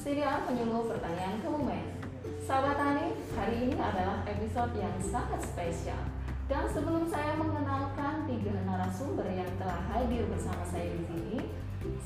Siniar 0.00 0.48
penyuluh 0.48 0.88
pertanian 0.88 1.44
Kebumen. 1.44 1.84
Sahabat 2.40 2.80
Tani, 2.80 3.12
hari 3.36 3.68
ini 3.68 3.76
adalah 3.76 4.24
episode 4.24 4.72
yang 4.80 4.96
sangat 4.96 5.44
spesial. 5.44 6.00
Dan 6.48 6.64
sebelum 6.72 7.04
saya 7.04 7.36
mengenalkan 7.36 8.24
tiga 8.24 8.64
narasumber 8.64 9.28
yang 9.28 9.52
telah 9.60 9.76
hadir 9.92 10.24
bersama 10.32 10.64
saya 10.64 10.88
di 10.88 11.04
sini, 11.04 11.38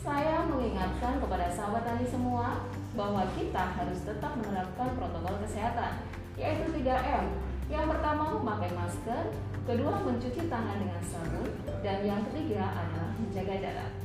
saya 0.03 0.43
mengingatkan 0.43 1.23
kepada 1.23 1.47
sahabat 1.55 1.87
tani 1.87 2.03
semua 2.11 2.67
bahwa 2.99 3.31
kita 3.39 3.63
harus 3.63 4.03
tetap 4.03 4.43
menerapkan 4.43 4.91
protokol 4.99 5.39
kesehatan, 5.47 6.03
yaitu 6.35 6.75
3M. 6.75 7.31
Yang 7.71 7.95
pertama 7.95 8.43
memakai 8.43 8.75
masker, 8.75 9.31
kedua 9.71 10.03
mencuci 10.03 10.51
tangan 10.51 10.83
dengan 10.83 11.03
sabun, 11.07 11.47
dan 11.87 12.03
yang 12.03 12.27
ketiga 12.27 12.75
adalah 12.75 13.15
menjaga 13.23 13.55
jarak. 13.63 14.04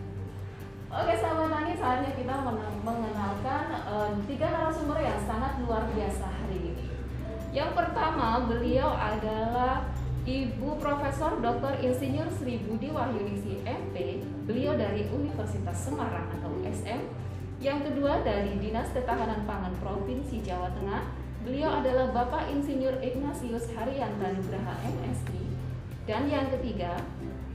Oke 0.89 1.13
sahabat 1.21 1.53
tani, 1.53 1.77
saatnya 1.77 2.17
kita 2.17 2.33
mengenalkan 2.81 3.65
um, 3.85 4.25
tiga 4.25 4.49
narasumber 4.49 4.97
yang 4.97 5.21
sangat 5.21 5.61
luar 5.61 5.85
biasa 5.85 6.25
hari 6.25 6.73
ini. 6.73 6.85
Yang 7.53 7.77
pertama, 7.77 8.49
beliau 8.49 8.97
adalah 8.97 9.85
Ibu 10.25 10.81
Profesor 10.81 11.37
Dr. 11.45 11.77
Insinyur 11.85 12.25
Sri 12.33 12.65
Budi 12.65 12.89
Wahyuningsi 12.89 13.61
MP, 13.69 14.25
beliau 14.49 14.73
dari 14.73 15.05
Universitas 15.13 15.77
Semarang 15.77 16.25
atau 16.41 16.49
USM. 16.57 17.05
Yang 17.61 17.93
kedua 17.93 18.25
dari 18.25 18.57
Dinas 18.57 18.89
Ketahanan 18.89 19.45
Pangan 19.45 19.77
Provinsi 19.85 20.41
Jawa 20.41 20.73
Tengah, 20.73 21.05
beliau 21.45 21.69
adalah 21.85 22.09
Bapak 22.09 22.49
Insinyur 22.49 22.97
Ignatius 22.97 23.69
Haryanto 23.77 24.25
Nugraha 24.25 24.73
MSI. 24.89 25.53
Dan 26.09 26.25
yang 26.33 26.49
ketiga 26.49 26.97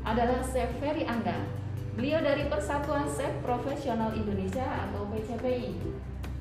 adalah 0.07 0.39
Chef 0.47 0.71
Ferry 0.79 1.03
Angga, 1.03 1.64
Beliau 1.95 2.27
dari 2.27 2.51
Persatuan 2.51 3.07
Chef 3.07 3.31
Profesional 3.39 4.11
Indonesia 4.19 4.67
atau 4.67 5.07
PCPI. 5.15 5.79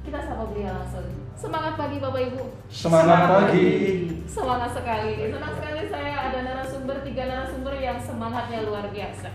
Kita 0.02 0.18
sapa 0.18 0.50
beliau 0.50 0.73
langsung. 0.73 1.06
Semangat 1.38 1.78
pagi 1.78 2.02
Bapak 2.02 2.22
Ibu. 2.26 2.44
Semangat, 2.73 3.30
pagi. 3.30 3.70
Semangat 4.26 4.74
sekali. 4.74 5.30
Senang 5.30 5.54
sekali 5.54 5.81
saya 5.94 6.16
ada 6.26 6.40
narasumber 6.42 6.98
tiga 7.06 7.30
narasumber 7.30 7.78
yang 7.78 8.02
semangatnya 8.02 8.66
luar 8.66 8.90
biasa. 8.90 9.30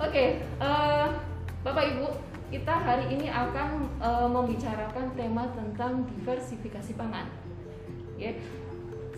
Oke, 0.00 0.48
uh, 0.64 1.12
Bapak 1.60 1.84
Ibu, 1.92 2.08
kita 2.48 2.74
hari 2.80 3.12
ini 3.12 3.28
akan 3.28 4.00
uh, 4.00 4.28
membicarakan 4.32 5.12
tema 5.12 5.44
tentang 5.52 6.08
diversifikasi 6.08 6.96
pangan. 6.96 7.28
Ya, 8.16 8.32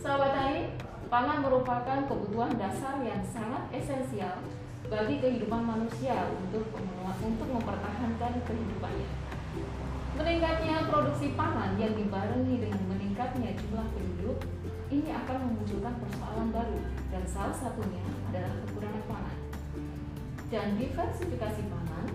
sahabat 0.02 0.34
tani, 0.34 0.74
pangan 1.06 1.38
merupakan 1.38 1.98
kebutuhan 2.10 2.58
dasar 2.58 2.98
yang 2.98 3.22
sangat 3.22 3.62
esensial 3.70 4.42
bagi 4.90 5.22
kehidupan 5.22 5.62
manusia 5.62 6.26
untuk 6.34 6.66
untuk 7.22 7.48
mempertahankan 7.48 8.42
kehidupannya. 8.42 9.08
Meningkatnya 10.18 10.90
produksi 10.90 11.32
pangan 11.38 11.78
yang 11.78 11.94
dibarengi 11.94 12.58
dengan 12.58 12.82
meningkatnya 12.90 13.54
jumlah 13.54 13.86
penduduk 13.94 14.42
ini 14.90 15.14
akan 15.14 15.36
memunculkan 15.46 15.94
persoalan 16.02 16.50
baru 16.50 16.82
dan 17.14 17.22
salah 17.22 17.54
satunya 17.54 18.02
adalah 18.34 18.50
kekurangan 18.66 19.04
pangan. 19.06 19.38
Dan 20.50 20.66
diversifikasi 20.74 21.62
pangan 21.70 22.06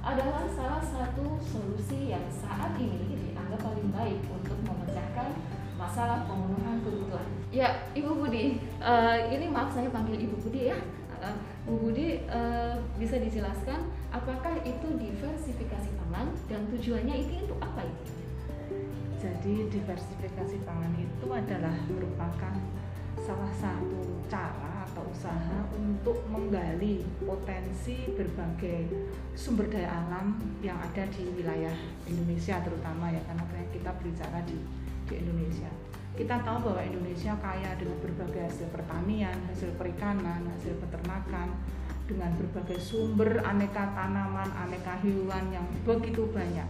adalah 0.00 0.48
salah 0.48 0.80
satu 0.80 1.36
solusi 1.44 2.08
yang 2.08 2.24
saat 2.32 2.80
ini 2.80 3.28
dianggap 3.28 3.60
paling 3.60 3.92
baik 3.92 4.24
untuk 4.32 4.56
memecahkan 4.64 5.36
masalah 5.76 6.24
pemenuhan 6.24 6.80
kebutuhan. 6.80 7.28
Ya, 7.52 7.84
Ibu 7.92 8.24
Budi, 8.24 8.64
uh, 8.80 9.28
ini 9.28 9.52
maaf 9.52 9.76
saya 9.76 9.92
panggil 9.92 10.16
Ibu 10.16 10.40
Budi 10.40 10.72
ya. 10.72 10.80
Uh, 11.26 11.34
Bu 11.66 11.90
Budi 11.90 12.22
uh, 12.30 12.78
bisa 12.94 13.18
dijelaskan 13.18 13.90
apakah 14.14 14.54
itu 14.62 14.86
diversifikasi 14.94 15.90
pangan 15.98 16.30
dan 16.46 16.62
tujuannya 16.70 17.26
itu 17.26 17.42
untuk 17.42 17.58
apa 17.58 17.82
itu? 17.82 18.14
Jadi 19.18 19.66
diversifikasi 19.74 20.62
pangan 20.62 20.94
itu 20.94 21.26
adalah 21.26 21.74
merupakan 21.90 22.54
salah 23.18 23.50
satu 23.58 24.22
cara 24.30 24.86
atau 24.86 25.02
usaha 25.10 25.58
untuk 25.74 26.22
menggali 26.30 27.02
potensi 27.26 28.06
berbagai 28.14 28.86
sumber 29.34 29.66
daya 29.66 29.90
alam 29.90 30.38
yang 30.62 30.78
ada 30.78 31.02
di 31.10 31.26
wilayah 31.34 31.74
Indonesia 32.06 32.62
terutama 32.62 33.10
ya 33.10 33.18
karena 33.26 33.42
kita 33.74 33.90
berbicara 33.98 34.38
di 34.46 34.58
di 35.06 35.14
Indonesia 35.22 35.70
kita 36.16 36.40
tahu 36.40 36.72
bahwa 36.72 36.80
Indonesia 36.80 37.36
kaya 37.36 37.76
dengan 37.76 38.00
berbagai 38.00 38.48
hasil 38.48 38.72
pertanian, 38.72 39.36
hasil 39.52 39.68
perikanan, 39.76 40.48
hasil 40.56 40.72
peternakan, 40.80 41.52
dengan 42.08 42.32
berbagai 42.40 42.80
sumber 42.80 43.42
aneka 43.44 43.92
tanaman, 43.92 44.48
aneka 44.56 44.96
hewan 45.04 45.52
yang 45.52 45.66
begitu 45.84 46.24
banyak. 46.32 46.64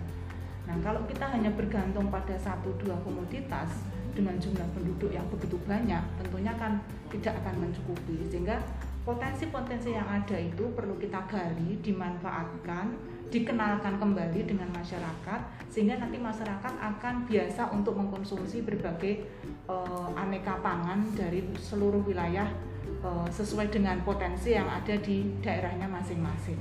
Nah, 0.67 0.77
kalau 0.83 1.07
kita 1.07 1.31
hanya 1.31 1.55
bergantung 1.55 2.11
pada 2.11 2.34
satu 2.34 2.75
dua 2.83 2.99
komoditas 3.07 3.87
dengan 4.17 4.34
jumlah 4.41 4.67
penduduk 4.75 5.15
yang 5.15 5.23
begitu 5.31 5.61
banyak, 5.63 6.03
tentunya 6.19 6.51
kan 6.59 6.83
tidak 7.13 7.39
akan 7.45 7.69
mencukupi. 7.69 8.27
Sehingga 8.27 8.59
potensi-potensi 9.07 9.95
yang 9.95 10.09
ada 10.11 10.34
itu 10.34 10.67
perlu 10.75 10.99
kita 10.99 11.23
gali, 11.31 11.78
dimanfaatkan, 11.84 12.99
dikenalkan 13.31 13.98
kembali 13.98 14.47
dengan 14.47 14.70
masyarakat 14.70 15.41
sehingga 15.66 15.98
nanti 15.98 16.16
masyarakat 16.16 16.72
akan 16.78 17.14
biasa 17.26 17.75
untuk 17.75 17.98
mengkonsumsi 17.98 18.62
berbagai 18.62 19.26
uh, 19.66 20.14
aneka 20.14 20.62
pangan 20.62 21.03
dari 21.19 21.42
seluruh 21.59 22.06
wilayah 22.06 22.47
uh, 23.03 23.26
sesuai 23.28 23.69
dengan 23.75 23.98
potensi 24.06 24.54
yang 24.54 24.70
ada 24.70 24.94
di 24.97 25.26
daerahnya 25.42 25.91
masing-masing. 25.91 26.59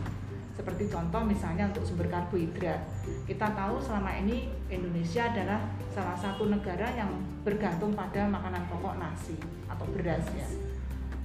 Seperti 0.56 0.88
contoh 0.88 1.20
misalnya 1.28 1.68
untuk 1.68 1.84
sumber 1.84 2.08
karbohidrat. 2.08 2.80
Kita 3.28 3.52
tahu 3.52 3.76
selama 3.84 4.16
ini 4.24 4.48
Indonesia 4.72 5.28
adalah 5.28 5.60
salah 5.92 6.16
satu 6.16 6.48
negara 6.48 6.96
yang 6.96 7.12
bergantung 7.44 7.92
pada 7.92 8.24
makanan 8.26 8.64
pokok 8.72 8.96
nasi 8.98 9.36
atau 9.68 9.86
beras 9.92 10.24
ya 10.32 10.65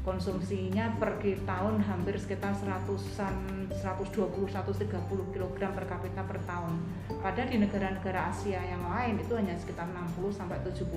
konsumsinya 0.01 0.97
per 0.97 1.21
tahun 1.21 1.85
hampir 1.85 2.17
sekitar 2.17 2.57
100-an 2.57 3.69
120 3.69 4.49
130 4.49 5.35
kg 5.37 5.59
per 5.77 5.85
kapita 5.85 6.23
per 6.25 6.39
tahun. 6.49 6.73
Pada 7.21 7.45
di 7.45 7.61
negara-negara 7.61 8.33
Asia 8.33 8.65
yang 8.65 8.81
lain 8.89 9.21
itu 9.21 9.37
hanya 9.37 9.53
sekitar 9.61 9.85
60 9.93 10.33
sampai 10.33 10.57
70 10.65 10.89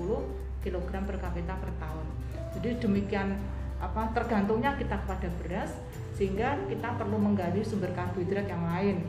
kg 0.64 0.90
per 1.04 1.16
kapita 1.20 1.52
per 1.60 1.70
tahun. 1.76 2.06
Jadi 2.56 2.80
demikian 2.80 3.36
apa 3.76 4.08
tergantungnya 4.16 4.72
kita 4.80 4.96
kepada 5.04 5.28
beras 5.42 5.76
sehingga 6.16 6.56
kita 6.70 6.96
perlu 6.96 7.20
menggali 7.20 7.60
sumber 7.60 7.92
karbohidrat 7.92 8.48
yang 8.48 8.64
lain. 8.64 9.04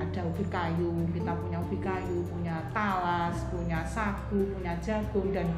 Ada 0.00 0.22
ubi 0.22 0.46
kayu, 0.48 0.94
kita 1.12 1.34
punya 1.34 1.58
ubi 1.60 1.76
kayu, 1.82 2.24
punya 2.30 2.56
talas, 2.72 3.36
punya 3.52 3.84
sagu, 3.84 4.48
punya 4.56 4.72
jagung 4.80 5.34
dan 5.34 5.50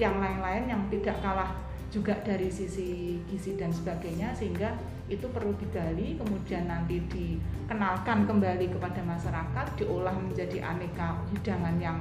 yang 0.00 0.16
lain-lain 0.16 0.70
yang 0.70 0.82
tidak 0.88 1.18
kalah 1.20 1.52
juga 1.90 2.14
dari 2.22 2.46
sisi 2.46 3.18
gizi 3.26 3.58
dan 3.58 3.74
sebagainya 3.74 4.30
sehingga 4.30 4.70
itu 5.10 5.26
perlu 5.26 5.50
digali 5.58 6.14
kemudian 6.14 6.70
nanti 6.70 7.02
dikenalkan 7.10 8.30
kembali 8.30 8.70
kepada 8.70 9.02
masyarakat 9.02 9.66
diolah 9.74 10.14
menjadi 10.14 10.62
aneka 10.62 11.18
hidangan 11.34 11.76
yang 11.82 11.98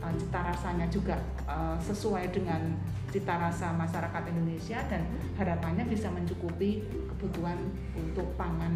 uh, 0.00 0.08
cita 0.16 0.40
rasanya 0.40 0.88
juga 0.88 1.20
uh, 1.44 1.76
sesuai 1.76 2.32
dengan 2.32 2.72
cita 3.12 3.36
rasa 3.36 3.76
masyarakat 3.76 4.22
Indonesia 4.32 4.80
dan 4.88 5.04
harapannya 5.36 5.84
bisa 5.84 6.08
mencukupi 6.08 6.80
kebutuhan 7.12 7.60
untuk 7.92 8.24
pangan 8.40 8.72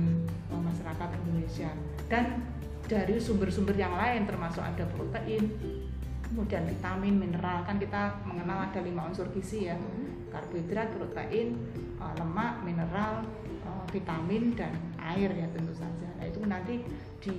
uh, 0.52 0.60
masyarakat 0.60 1.08
Indonesia. 1.24 1.72
Dan 2.12 2.44
dari 2.84 3.16
sumber-sumber 3.16 3.72
yang 3.80 3.96
lain 3.96 4.28
termasuk 4.28 4.60
ada 4.60 4.84
protein 4.92 5.46
kemudian 6.30 6.62
vitamin 6.62 7.18
mineral 7.18 7.66
kan 7.66 7.74
kita 7.78 8.22
mengenal 8.22 8.70
ada 8.70 8.78
lima 8.86 9.10
unsur 9.10 9.26
gizi 9.34 9.66
ya 9.66 9.74
karbohidrat, 10.30 10.88
protein, 10.94 11.58
uh, 11.98 12.14
lemak, 12.16 12.62
mineral, 12.62 13.26
uh, 13.66 13.84
vitamin 13.90 14.54
dan 14.54 14.72
air 14.98 15.30
ya 15.34 15.46
tentu 15.52 15.74
saja. 15.76 16.08
Nah 16.18 16.26
itu 16.26 16.40
nanti 16.46 16.74
di, 17.20 17.38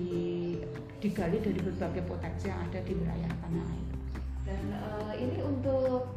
digali 1.01 1.37
dari 1.41 1.59
berbagai 1.59 2.03
potensi 2.05 2.51
yang 2.51 2.59
ada 2.67 2.79
di 2.83 2.93
wilayah 2.93 3.31
tanah 3.41 3.65
air. 3.65 3.87
Dan 4.45 4.63
uh, 4.75 5.13
ini 5.15 5.37
untuk 5.41 6.11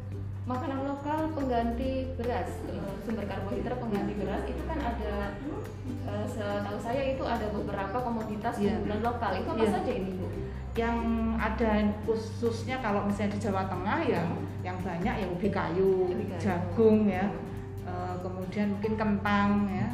makanan 0.45 0.85
lokal 0.85 1.33
pengganti 1.33 2.05
beras, 2.21 2.61
sumber 3.01 3.25
karbohidrat 3.25 3.81
pengganti 3.81 4.13
beras 4.13 4.45
itu 4.45 4.61
kan 4.69 4.77
ada 4.77 5.33
uh, 6.05 6.25
setahu 6.29 6.77
saya 6.77 7.17
itu 7.17 7.23
ada 7.25 7.49
beberapa 7.49 7.97
komoditas 7.97 8.53
yeah. 8.61 8.77
lokal. 9.01 9.31
Itu 9.41 9.49
apa 9.57 9.65
yeah. 9.65 9.73
saja 9.73 9.91
ini 9.95 10.13
Bu? 10.13 10.44
Yang 10.75 10.99
ada 11.39 11.87
khususnya 12.03 12.83
kalau 12.83 13.07
misalnya 13.07 13.39
di 13.39 13.39
Jawa 13.39 13.63
Tengah 13.71 13.99
ya 14.03 14.23
yang 14.59 14.75
banyak 14.83 15.15
ya 15.23 15.27
ubi 15.31 15.47
kayu, 15.47 16.11
ubi 16.11 16.27
kayu. 16.27 16.43
jagung 16.43 17.07
ya. 17.07 17.31
E, 17.87 17.93
kemudian 18.19 18.75
mungkin 18.75 18.93
kentang 18.99 19.71
ya. 19.71 19.87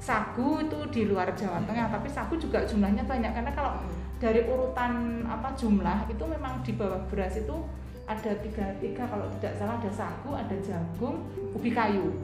Sagu 0.00 0.62
itu 0.62 0.78
di 0.94 1.02
luar 1.10 1.34
Jawa 1.34 1.60
Tengah 1.66 1.90
tapi 1.90 2.06
sagu 2.06 2.38
juga 2.38 2.62
jumlahnya 2.62 3.02
banyak. 3.10 3.30
Karena 3.34 3.50
kalau 3.50 3.82
dari 4.22 4.46
urutan 4.46 5.26
apa 5.26 5.50
jumlah 5.58 6.06
itu 6.06 6.22
memang 6.22 6.62
di 6.62 6.78
bawah 6.78 7.02
beras 7.10 7.34
itu 7.34 7.66
ada 8.06 8.30
tiga 8.42 8.70
tiga 8.78 9.06
kalau 9.10 9.26
tidak 9.38 9.54
salah 9.58 9.78
ada 9.82 9.90
sagu 9.90 10.30
ada 10.38 10.54
jagung 10.62 11.26
ubi 11.58 11.74
kayu. 11.74 12.14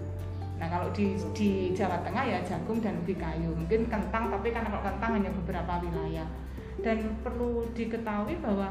Nah 0.63 0.71
kalau 0.71 0.95
di 0.95 1.19
di 1.35 1.75
Jawa 1.75 1.99
Tengah 2.07 2.23
ya 2.23 2.39
jagung 2.47 2.79
dan 2.79 3.03
ubi 3.03 3.19
kayu. 3.19 3.51
Mungkin 3.51 3.91
kentang 3.91 4.31
tapi 4.31 4.55
karena 4.55 4.71
kalau 4.71 4.85
kentang 4.87 5.11
hanya 5.19 5.31
beberapa 5.43 5.83
wilayah 5.83 6.46
dan 6.85 7.17
perlu 7.25 7.65
diketahui 7.73 8.37
bahwa 8.41 8.69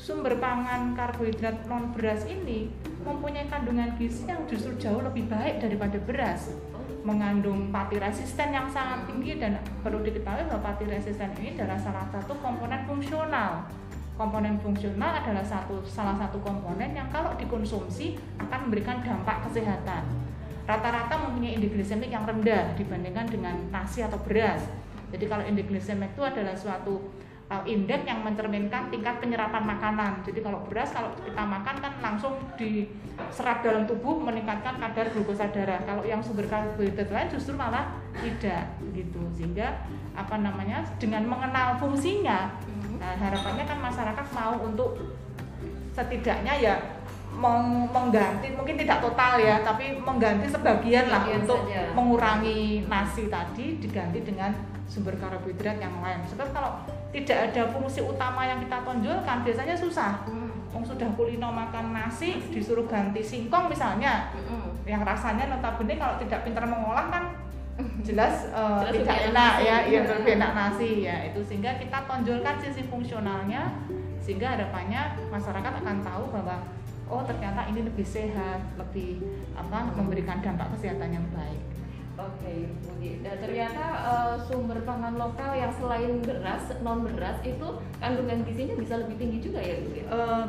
sumber 0.00 0.40
pangan 0.40 0.96
karbohidrat 0.96 1.68
non 1.68 1.92
beras 1.92 2.24
ini 2.24 2.72
mempunyai 3.04 3.48
kandungan 3.52 3.92
gizi 4.00 4.24
yang 4.24 4.44
justru 4.48 4.72
jauh 4.80 5.04
lebih 5.04 5.28
baik 5.28 5.60
daripada 5.60 6.00
beras. 6.00 6.52
Mengandung 7.00 7.72
pati 7.72 7.96
resisten 7.96 8.52
yang 8.52 8.68
sangat 8.68 9.08
tinggi 9.08 9.40
dan 9.40 9.56
perlu 9.80 10.04
diketahui 10.04 10.44
bahwa 10.52 10.72
pati 10.72 10.84
resisten 10.84 11.32
ini 11.40 11.56
adalah 11.56 11.80
salah 11.80 12.04
satu 12.12 12.36
komponen 12.44 12.84
fungsional. 12.84 13.64
Komponen 14.20 14.60
fungsional 14.60 15.24
adalah 15.24 15.40
satu 15.40 15.80
salah 15.88 16.12
satu 16.20 16.44
komponen 16.44 16.92
yang 16.92 17.08
kalau 17.08 17.32
dikonsumsi 17.40 18.20
akan 18.36 18.68
memberikan 18.68 19.00
dampak 19.00 19.48
kesehatan. 19.48 20.04
Rata-rata 20.68 21.24
mempunyai 21.24 21.56
indeks 21.56 21.72
glikemik 21.72 22.12
yang 22.12 22.28
rendah 22.28 22.76
dibandingkan 22.76 23.26
dengan 23.32 23.56
nasi 23.72 24.04
atau 24.04 24.20
beras. 24.20 24.60
Jadi 25.08 25.24
kalau 25.24 25.40
indeks 25.48 25.72
glikemik 25.72 26.12
itu 26.12 26.20
adalah 26.20 26.52
suatu 26.52 27.00
indeks 27.66 28.06
yang 28.06 28.22
mencerminkan 28.22 28.94
tingkat 28.94 29.18
penyerapan 29.18 29.66
makanan. 29.66 30.22
Jadi 30.22 30.38
kalau 30.38 30.62
beras 30.70 30.94
kalau 30.94 31.10
kita 31.18 31.42
makan 31.42 31.76
kan 31.82 31.92
langsung 31.98 32.38
diserap 32.54 33.66
dalam 33.66 33.90
tubuh 33.90 34.22
meningkatkan 34.22 34.78
kadar 34.78 35.10
glukosa 35.10 35.50
darah. 35.50 35.82
Kalau 35.82 36.06
yang 36.06 36.22
sumber 36.22 36.46
karbohidrat 36.46 37.10
lain 37.10 37.28
justru 37.34 37.58
malah 37.58 37.90
tidak 38.22 38.70
gitu. 38.94 39.18
Sehingga 39.34 39.82
apa 40.14 40.38
namanya 40.38 40.86
dengan 41.02 41.26
mengenal 41.26 41.74
fungsinya, 41.82 42.54
mm-hmm. 42.54 43.02
nah, 43.02 43.18
harapannya 43.18 43.64
kan 43.66 43.78
masyarakat 43.82 44.26
mau 44.30 44.54
untuk 44.62 44.94
setidaknya 45.90 46.54
ya 46.54 46.74
mengganti 47.30 48.50
mungkin 48.58 48.74
tidak 48.74 48.98
total 48.98 49.38
ya 49.38 49.62
tapi 49.62 49.94
mengganti 50.02 50.50
sebagian 50.50 51.06
lah 51.06 51.22
untuk 51.30 51.62
saja. 51.62 51.94
mengurangi 51.94 52.90
nasi 52.90 53.30
tadi 53.30 53.78
diganti 53.78 54.18
dengan 54.26 54.50
sumber 54.90 55.14
karbohidrat 55.18 55.78
yang 55.78 55.94
lain. 56.02 56.26
Sebab 56.26 56.50
kalau 56.50 56.82
tidak 57.10 57.50
ada 57.50 57.62
fungsi 57.74 58.00
utama 58.02 58.46
yang 58.46 58.62
kita 58.62 58.82
tonjolkan 58.86 59.42
biasanya 59.42 59.74
susah. 59.74 60.22
Hmm. 60.26 60.48
sudah 60.80 61.12
kulino 61.12 61.52
makan 61.52 61.92
nasi 61.92 62.40
disuruh 62.48 62.88
ganti 62.88 63.20
singkong 63.20 63.68
misalnya, 63.68 64.32
hmm. 64.32 64.86
yang 64.88 65.04
rasanya 65.04 65.52
notabene 65.52 66.00
kalau 66.00 66.16
tidak 66.16 66.40
pintar 66.40 66.64
mengolah 66.64 67.12
kan 67.12 67.24
jelas, 68.06 68.48
uh, 68.54 68.80
jelas 68.88 69.04
tidak 69.04 69.18
enak 69.28 69.54
ya, 69.60 69.76
yang 69.84 70.08
lebih 70.08 70.40
enak 70.40 70.52
nasi 70.56 71.04
ya 71.04 71.26
itu 71.28 71.40
sehingga 71.44 71.76
kita 71.76 72.08
tonjolkan 72.08 72.56
sisi 72.64 72.88
fungsionalnya 72.88 73.76
sehingga 74.24 74.56
harapannya 74.56 75.20
masyarakat 75.28 75.72
akan 75.84 75.96
tahu 76.00 76.24
bahwa 76.32 76.56
oh 77.10 77.22
ternyata 77.26 77.66
ini 77.66 77.82
lebih 77.84 78.06
sehat, 78.06 78.62
lebih 78.78 79.18
apa 79.58 79.90
memberikan 79.98 80.38
dampak 80.38 80.70
kesehatan 80.78 81.10
yang 81.10 81.26
baik. 81.34 81.60
Oke, 82.20 82.52
okay. 83.00 83.16
Dan 83.24 83.36
ternyata 83.40 83.84
uh, 84.04 84.36
sumber 84.44 84.84
pangan 84.84 85.16
lokal 85.16 85.56
yang 85.56 85.72
selain 85.72 86.20
beras, 86.20 86.68
non 86.84 87.08
beras 87.08 87.40
itu 87.40 87.68
kandungan 87.96 88.44
gizinya 88.44 88.76
bisa 88.76 89.00
lebih 89.00 89.16
tinggi 89.16 89.38
juga 89.40 89.60
ya, 89.64 89.80
Budi. 89.80 90.00
Uh, 90.04 90.44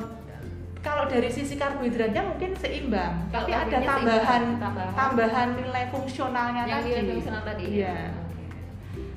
kalau 0.81 1.05
dari 1.07 1.29
sisi 1.29 1.55
karbohidratnya 1.55 2.25
mungkin 2.25 2.57
seimbang, 2.57 3.29
kalau 3.29 3.47
tapi 3.47 3.53
ada 3.53 3.77
tambahan, 3.85 4.43
tambahan 4.57 4.93
tambahan 4.97 5.49
nilai 5.53 5.85
fungsionalnya 5.93 6.63
yang 6.65 6.81
tadi. 6.81 6.89
Nilai 6.91 7.11
fungsional 7.15 7.43
tadi. 7.45 7.65
Iya. 7.69 7.87
Ya. 7.87 8.09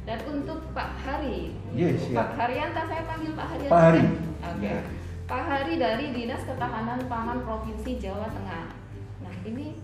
Dan 0.04 0.18
untuk 0.28 0.60
Pak 0.76 0.90
Hari, 1.00 1.56
yes, 1.72 2.12
Pak 2.12 2.36
Haryanto 2.36 2.82
saya 2.84 3.02
panggil 3.08 3.32
Pak 3.32 3.46
Haryanto. 3.56 3.72
Pak 3.72 3.82
Hari. 3.82 4.02
Oke. 4.04 4.60
Okay. 4.60 4.68
Ya. 4.68 4.80
Pak 5.24 5.42
Hari 5.48 5.72
dari 5.80 6.06
Dinas 6.12 6.42
Ketahanan 6.44 7.00
Pangan 7.08 7.38
Provinsi 7.42 7.96
Jawa 7.96 8.28
Tengah. 8.28 8.64
Nah 9.24 9.34
ini 9.48 9.80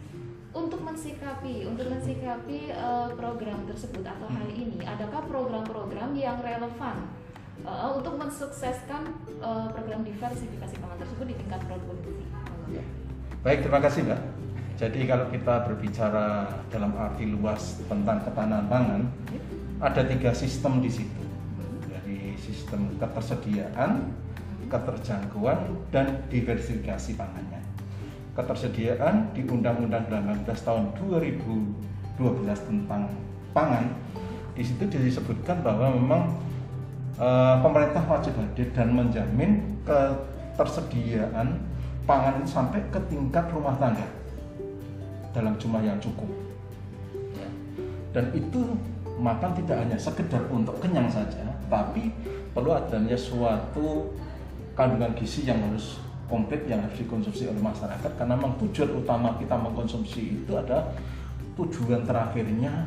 untuk 0.50 0.82
mensikapi 0.82 1.62
untuk 1.62 1.87
mensikapi 1.87 2.75
uh, 2.75 3.14
program 3.14 3.62
tersebut 3.70 4.02
atau 4.02 4.26
hal 4.26 4.47
hmm. 4.50 4.62
ini 4.67 4.79
adakah 4.82 5.23
program-program 5.31 6.11
yang 6.19 6.43
relevan 6.43 7.06
uh, 7.62 7.94
untuk 7.94 8.19
mensukseskan 8.19 9.14
uh, 9.38 9.70
program 9.70 10.02
diversifikasi 10.02 10.75
pangan 10.82 10.99
tersebut 10.99 11.26
di 11.31 11.37
tingkat 11.38 11.61
provinsi 11.70 12.12
ya. 12.75 12.82
baik 13.47 13.62
terima 13.62 13.79
kasih 13.79 14.02
mbak 14.11 14.20
jadi 14.75 15.00
kalau 15.06 15.26
kita 15.31 15.55
berbicara 15.70 16.26
dalam 16.73 16.93
arti 16.99 17.31
luas 17.31 17.79
tentang 17.87 18.19
ketahanan 18.26 18.67
pangan 18.67 19.03
ya. 19.31 19.41
ada 19.87 20.03
tiga 20.03 20.35
sistem 20.35 20.82
di 20.82 20.91
situ 20.91 21.23
dari 21.87 22.35
sistem 22.43 22.91
ketersediaan 22.99 24.03
hmm. 24.03 24.67
keterjangkauan 24.67 25.79
dan 25.94 26.26
diversifikasi 26.26 27.14
pangannya 27.14 27.69
ketersediaan 28.40 29.37
di 29.37 29.44
Undang-Undang 29.44 30.08
18 30.08 30.48
tahun 30.64 30.96
2012 30.96 32.16
tentang 32.48 33.12
pangan 33.52 33.92
di 34.56 34.64
situ 34.64 34.88
disebutkan 34.88 35.60
bahwa 35.60 35.92
memang 35.92 36.22
e, 37.20 37.28
pemerintah 37.60 38.00
wajib 38.08 38.32
hadir 38.40 38.72
dan 38.72 38.96
menjamin 38.96 39.76
ketersediaan 39.84 41.60
pangan 42.08 42.40
sampai 42.48 42.81
ke 42.88 43.00
tingkat 43.12 43.44
rumah 43.52 43.76
tangga 43.76 44.08
dalam 45.31 45.54
jumlah 45.60 45.84
yang 45.84 46.00
cukup 46.00 46.28
ya. 47.36 47.48
dan 48.16 48.32
itu 48.32 48.75
makan 49.20 49.52
tidak 49.52 49.76
hanya 49.84 49.98
sekedar 50.00 50.43
untuk 50.48 50.81
kenyang 50.81 51.06
saja 51.12 51.44
tapi 51.69 52.10
perlu 52.50 52.75
adanya 52.75 53.14
suatu 53.14 54.10
kandungan 54.75 55.12
gizi 55.14 55.46
yang 55.46 55.60
harus 55.70 56.02
komplit 56.31 56.62
yang 56.71 56.81
harus 56.87 56.94
dikonsumsi 56.97 57.50
oleh 57.50 57.59
masyarakat 57.59 58.11
karena 58.15 58.38
memang 58.38 58.55
tujuan 58.62 59.03
utama 59.03 59.35
kita 59.37 59.59
mengkonsumsi 59.59 60.47
itu 60.47 60.53
ada 60.55 60.94
tujuan 61.59 62.06
terakhirnya 62.06 62.87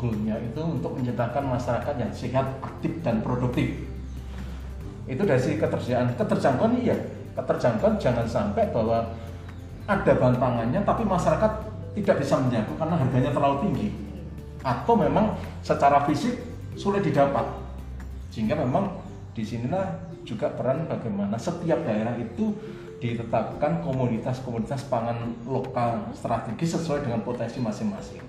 goalnya 0.00 0.36
itu 0.40 0.60
untuk 0.64 0.96
menciptakan 0.96 1.44
masyarakat 1.54 1.94
yang 2.00 2.12
sehat, 2.12 2.46
aktif 2.64 3.04
dan 3.04 3.20
produktif. 3.20 3.68
Itu 5.04 5.22
dari 5.28 5.60
ketersediaan, 5.60 6.16
keterjangkauan 6.16 6.80
iya, 6.80 6.96
keterjangkauan 7.36 8.00
jangan 8.00 8.24
sampai 8.24 8.72
bahwa 8.72 9.12
ada 9.84 10.12
bahan 10.16 10.72
tapi 10.86 11.02
masyarakat 11.04 11.52
tidak 12.00 12.16
bisa 12.22 12.38
menjangkau 12.40 12.74
karena 12.80 12.96
harganya 12.96 13.30
terlalu 13.34 13.56
tinggi. 13.68 13.88
Atau 14.64 14.96
memang 14.96 15.36
secara 15.60 16.04
fisik 16.08 16.36
sulit 16.78 17.04
didapat. 17.04 17.44
Sehingga 18.30 18.54
memang 18.56 19.02
di 19.34 19.42
sinilah 19.42 20.10
juga 20.22 20.52
peran 20.52 20.86
bagaimana 20.86 21.34
setiap 21.34 21.80
daerah 21.82 22.14
itu 22.20 22.54
ditetapkan 23.00 23.80
komoditas-komoditas 23.80 24.84
pangan 24.92 25.32
lokal 25.48 26.12
strategis 26.12 26.76
sesuai 26.76 27.08
dengan 27.08 27.24
potensi 27.24 27.56
masing-masing. 27.56 28.20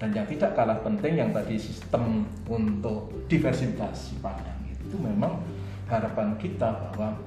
Dan 0.00 0.16
yang 0.16 0.24
tidak 0.24 0.56
kalah 0.56 0.80
penting 0.80 1.20
yang 1.20 1.30
tadi 1.30 1.60
sistem 1.60 2.24
untuk 2.48 3.12
diversifikasi 3.28 4.16
pangan 4.24 4.56
itu 4.64 4.96
memang 4.96 5.44
harapan 5.84 6.32
kita 6.40 6.72
bahwa 6.88 7.20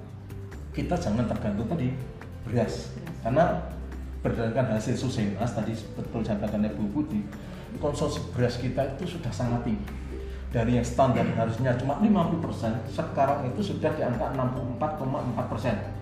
kita 0.73 0.97
jangan 0.97 1.29
tergantung 1.29 1.69
tadi 1.69 1.93
beras. 2.49 2.97
Karena 3.21 3.61
berdasarkan 4.25 4.73
hasil 4.73 4.97
susenas 4.97 5.53
tadi 5.53 5.77
betul 5.93 6.25
sampaikan 6.25 6.65
Bu 6.73 6.89
Budi 6.89 7.21
konsumsi 7.77 8.19
beras 8.33 8.57
kita 8.57 8.97
itu 8.97 9.17
sudah 9.17 9.29
sangat 9.29 9.61
tinggi. 9.63 9.85
Dari 10.51 10.75
yang 10.75 10.83
standar 10.83 11.23
harusnya 11.23 11.71
cuma 11.79 11.95
50% 12.03 12.91
sekarang 12.91 13.47
itu 13.55 13.71
sudah 13.71 13.87
di 13.95 14.03
angka 14.03 14.35
64,4% 14.35 16.00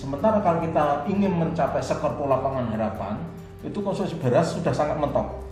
Sementara 0.00 0.40
kalau 0.40 0.64
kita 0.64 1.04
ingin 1.12 1.28
mencapai 1.36 1.84
skor 1.84 2.16
pola 2.16 2.40
pangan 2.40 2.72
harapan, 2.72 3.20
itu 3.60 3.84
konsumsi 3.84 4.16
beras 4.16 4.56
sudah 4.56 4.72
sangat 4.72 4.96
mentok. 4.96 5.44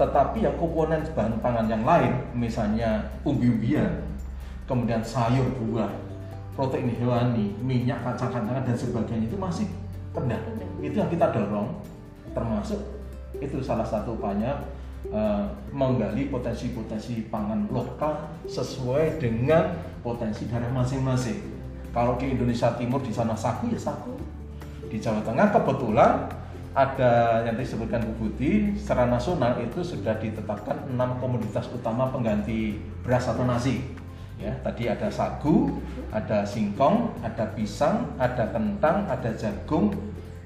Tetapi 0.00 0.40
yang 0.40 0.56
komponen 0.56 1.04
bahan 1.12 1.36
pangan 1.44 1.68
yang 1.68 1.84
lain, 1.84 2.16
misalnya 2.32 3.12
umbi-umbian, 3.28 4.00
kemudian 4.64 5.04
sayur 5.04 5.44
buah, 5.52 5.92
protein 6.56 6.88
hewani, 6.96 7.52
minyak, 7.60 8.00
kacang-kacangan 8.00 8.64
dan 8.64 8.72
sebagainya 8.72 9.28
itu 9.28 9.36
masih 9.36 9.68
rendah. 10.16 10.40
Itu 10.80 10.96
yang 10.96 11.12
kita 11.12 11.36
dorong, 11.36 11.84
termasuk 12.32 12.80
itu 13.36 13.60
salah 13.60 13.84
satu 13.84 14.16
upaya 14.16 14.64
uh, 15.12 15.44
menggali 15.76 16.32
potensi-potensi 16.32 17.28
pangan 17.28 17.68
lokal 17.68 18.32
sesuai 18.48 19.20
dengan 19.20 19.76
potensi 20.00 20.48
daerah 20.48 20.72
masing-masing 20.72 21.49
kalau 21.90 22.14
di 22.18 22.30
Indonesia 22.34 22.70
Timur 22.78 23.02
di 23.02 23.10
sana 23.10 23.34
sagu 23.34 23.66
ya 23.70 23.78
sagu. 23.78 24.14
Di 24.90 24.98
Jawa 24.98 25.22
Tengah 25.22 25.54
kebetulan 25.54 26.26
ada 26.70 27.42
yang 27.42 27.58
disebutkan 27.58 27.98
Bu 28.06 28.26
Budi 28.26 28.74
secara 28.78 29.10
nasional 29.10 29.58
itu 29.58 29.82
sudah 29.82 30.14
ditetapkan 30.22 30.86
enam 30.86 31.18
komoditas 31.18 31.66
utama 31.74 32.10
pengganti 32.10 32.78
beras 33.02 33.26
atau 33.26 33.42
nasi. 33.42 33.82
Ya, 34.40 34.56
tadi 34.64 34.88
ada 34.88 35.12
sagu, 35.12 35.82
ada 36.08 36.46
singkong, 36.48 37.12
ada 37.20 37.44
pisang, 37.52 38.08
ada 38.16 38.48
kentang, 38.48 39.04
ada 39.04 39.28
jagung, 39.36 39.92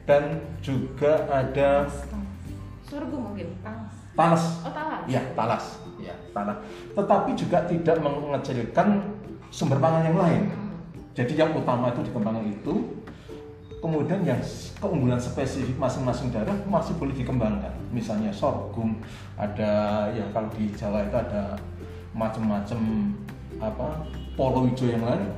dan 0.03 0.43
juga 0.59 1.31
ada 1.31 1.87
sorghum 2.83 3.31
mungkin 3.31 3.55
talas. 3.63 4.67
Oh, 4.67 4.73
talas. 4.75 5.07
Ya, 5.07 5.23
talas. 5.39 5.65
Ya, 6.03 6.15
talas. 6.35 6.59
Tetapi 6.91 7.31
juga 7.39 7.63
tidak 7.71 8.03
mengecilkan 8.03 8.99
sumber 9.55 9.79
pangan 9.79 10.11
yang 10.11 10.19
lain 10.19 10.64
jadi 11.15 11.47
yang 11.47 11.51
utama 11.55 11.95
itu 11.95 12.03
dikembangkan 12.11 12.51
itu, 12.51 12.75
kemudian 13.79 14.27
yang 14.27 14.43
keunggulan 14.83 15.21
spesifik 15.23 15.79
masing-masing 15.79 16.35
daerah 16.35 16.59
masih 16.67 16.99
boleh 16.99 17.15
dikembangkan. 17.15 17.71
Misalnya 17.95 18.35
sorghum, 18.35 18.99
ada 19.39 20.11
ya 20.11 20.27
kalau 20.35 20.51
di 20.59 20.75
Jawa 20.75 21.07
itu 21.07 21.15
ada 21.15 21.55
macam-macam 22.11 22.81
apa 23.63 24.03
polo 24.35 24.67
hijau 24.67 24.91
yang 24.91 25.07
lain 25.07 25.31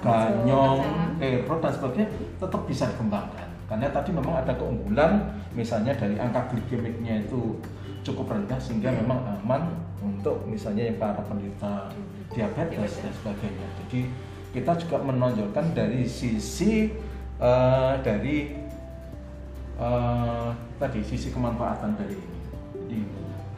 ganyong, 0.00 0.80
ero 1.20 1.54
dan 1.60 1.72
sebagainya 1.72 2.08
tetap 2.40 2.62
bisa 2.64 2.88
dikembangkan. 2.88 3.48
Karena 3.68 3.92
tadi 3.92 4.10
memang 4.16 4.40
ada 4.40 4.56
keunggulan 4.56 5.28
misalnya 5.52 5.92
dari 5.92 6.16
angka 6.16 6.48
glikemiknya 6.48 7.28
itu 7.28 7.60
cukup 8.00 8.32
rendah 8.32 8.56
sehingga 8.56 8.88
memang 8.88 9.20
aman 9.20 9.76
untuk 10.00 10.40
misalnya 10.48 10.88
yang 10.88 10.96
para 10.96 11.20
penderita 11.20 11.92
diabetes 12.32 13.04
dan 13.04 13.12
sebagainya. 13.12 13.66
Jadi 13.84 14.08
kita 14.52 14.72
juga 14.80 14.96
menonjolkan 15.04 15.76
dari 15.76 16.08
sisi 16.08 16.92
eh, 17.38 17.92
dari 18.00 18.36
eh, 19.78 20.48
tadi 20.78 21.00
sisi 21.04 21.28
kemanfaatan 21.30 21.98
dari 21.98 22.16
ini. 22.16 22.40
Di 22.88 22.98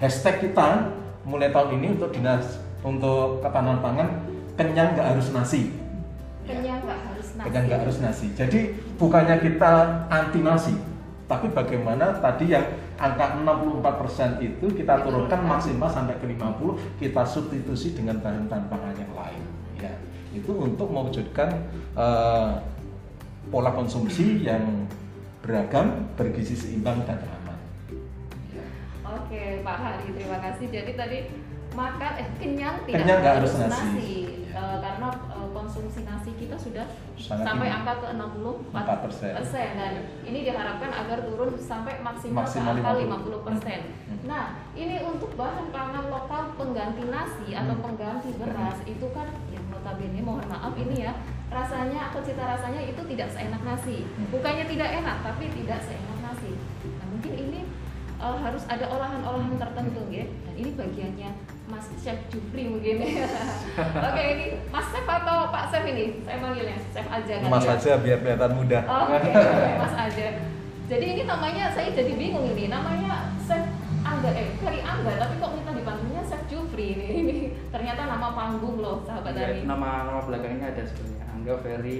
hashtag 0.02 0.50
kita 0.50 0.90
mulai 1.25 1.52
tahun 1.52 1.78
ini 1.78 1.87
untuk 2.00 2.11
dinas 2.11 2.59
untuk 2.80 3.44
ketahanan 3.44 3.85
pangan 3.85 4.09
kenyang 4.56 4.97
nggak 4.97 5.09
harus 5.16 5.28
nasi. 5.32 5.73
Kenyang 6.49 6.80
nggak 6.85 7.00
harus 7.12 7.28
nasi. 7.37 7.47
Kenyang 7.47 7.64
nggak 7.68 7.80
harus 7.87 7.99
nasi. 8.00 8.26
Jadi 8.35 8.61
bukannya 8.97 9.37
kita 9.40 9.73
anti 10.09 10.40
nasi, 10.40 10.75
tapi 11.30 11.52
bagaimana 11.52 12.18
tadi 12.18 12.50
yang 12.50 12.66
angka 13.00 13.40
64% 13.40 14.44
itu 14.44 14.66
kita 14.76 15.00
turunkan 15.00 15.40
maksimal 15.40 15.88
sampai 15.88 16.18
ke 16.20 16.26
50, 16.28 17.00
kita 17.00 17.23
substitusi 17.25 17.97
dengan 17.97 18.20
bahan-bahan 18.20 18.97
yang 18.99 19.12
lain. 19.16 19.42
Ya, 19.80 19.92
itu 20.30 20.52
untuk 20.54 20.88
mewujudkan 20.90 21.49
eh, 21.99 22.50
pola 23.50 23.70
konsumsi 23.75 24.46
yang 24.46 24.87
beragam, 25.42 26.06
bergizi 26.14 26.54
seimbang 26.54 27.02
dan 27.08 27.18
aman. 27.25 27.58
Oke, 29.02 29.64
Pak 29.66 29.76
Hari, 29.80 30.06
terima 30.14 30.38
kasih. 30.38 30.66
Jadi 30.70 30.92
tadi 30.94 31.18
makan 31.75 32.12
eh 32.18 32.28
kenyang 32.38 32.76
tidak 32.87 32.99
Kenyang 33.02 33.18
nggak 33.22 33.34
harus 33.42 33.52
nasi. 33.58 34.29
Eh, 34.50 34.76
karena 34.78 35.09
eh, 35.09 35.49
konsumsi 35.50 36.02
nasi 36.02 36.35
kita 36.35 36.57
sudah 36.57 36.83
Sangat 37.14 37.47
sampai 37.47 37.66
tinggi. 37.66 37.78
angka 37.78 37.92
ke 37.97 38.07
64 38.11 38.83
4%. 38.83 39.37
persen 39.38 39.69
dan 39.75 39.92
ini 40.23 40.38
diharapkan 40.42 40.90
agar 40.90 41.19
turun 41.23 41.50
sampai 41.54 41.95
maksimal, 42.00 42.42
Maksimal 42.42 42.73
ke 42.73 42.80
angka 42.80 42.90
50. 42.99 43.30
50 43.30 43.47
persen. 43.47 43.80
Hmm. 44.04 44.19
Nah, 44.26 44.45
ini 44.75 44.97
untuk 45.00 45.30
bahan 45.35 45.71
pangan 45.71 46.04
lokal 46.09 46.42
pengganti 46.54 47.04
nasi 47.07 47.49
atau 47.52 47.75
Hmm. 47.75 47.85
pengganti 47.85 48.30
beras 48.37 48.78
itu 48.85 49.07
kan 49.11 49.28
yang 49.49 49.64
notabene 49.66 50.21
mohon 50.21 50.45
maaf 50.45 50.75
ini 50.75 50.97
ya 51.00 51.14
rasanya 51.49 52.11
atau 52.11 52.21
cita 52.21 52.42
rasanya 52.45 52.80
itu 52.80 53.02
tidak 53.07 53.28
seenak 53.28 53.62
nasi. 53.62 54.02
Hmm. 54.09 54.26
Bukannya 54.30 54.66
tidak 54.66 54.90
enak, 54.97 55.16
tapi 55.21 55.45
tidak 55.52 55.78
seenak 55.80 56.19
nasi. 56.21 56.59
Nah, 56.90 57.07
mungkin 57.07 57.33
ini 57.35 57.61
uh, 58.19 58.35
harus 58.37 58.66
ada 58.66 58.87
olahan-olahan 58.88 59.54
tertentu 59.57 60.02
ya. 60.11 60.26
Dan 60.42 60.54
ini 60.57 60.71
bagiannya 60.75 61.30
Mas 61.71 61.87
Chef 61.97 62.19
Jupri 62.29 62.67
mungkin. 62.67 62.97
Oke, 64.07 64.23
ini 64.29 64.45
Mas 64.69 64.87
Chef 64.87 65.07
atau 65.07 65.49
Pak 65.49 65.71
Chef 65.71 65.85
ini? 65.87 66.19
Saya 66.21 66.37
manggilnya 66.39 66.77
Chef 66.91 67.07
aja 67.07 67.33
kan 67.37 67.49
Mas 67.49 67.65
ya? 67.65 67.73
aja 67.73 67.93
biar 67.97 68.19
kelihatan 68.19 68.53
mudah. 68.53 68.83
Oh, 68.85 69.07
Oke, 69.09 69.31
oke, 69.31 69.71
Mas 69.79 69.95
aja. 69.97 70.27
Jadi 70.87 71.05
ini 71.09 71.23
namanya 71.25 71.65
saya 71.71 71.89
jadi 71.91 72.12
bingung 72.12 72.47
ini. 72.49 72.67
Namanya 72.67 73.12
Chef 73.41 73.62
Angga 74.00 74.31
eh 74.33 74.50
Ferry 74.57 74.81
Angga, 74.83 75.12
tapi 75.15 75.35
kok 75.37 75.50
minta 75.53 75.71
dipanggilnya 75.71 76.23
Chef 76.25 76.43
Jupri 76.47 76.87
ini. 76.91 77.07
Ini 77.23 77.37
ternyata 77.71 78.09
nama 78.09 78.29
panggung 78.33 78.77
loh, 78.79 79.00
sahabat 79.00 79.33
Ya, 79.33 79.47
Ari. 79.47 79.62
nama 79.62 79.89
nama 80.05 80.21
belakangnya 80.21 80.67
ada 80.69 80.83
sebenarnya 80.83 81.25
Angga 81.31 81.55
Ferry 81.61 81.99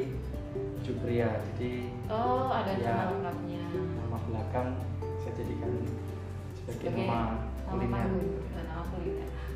Jupria 0.81 1.31
jadi 1.55 1.87
Oh, 2.09 2.51
ada 2.51 2.73
Ya. 2.75 2.91
nama 2.97 3.13
lengkapnya. 3.15 3.63
nama 3.95 4.19
belakang 4.27 4.69
saya 5.17 5.33
jadikan 5.37 5.71
sebagai 6.57 6.89
nama 6.91 7.19
nama 7.63 7.71
kuliner 7.71 8.09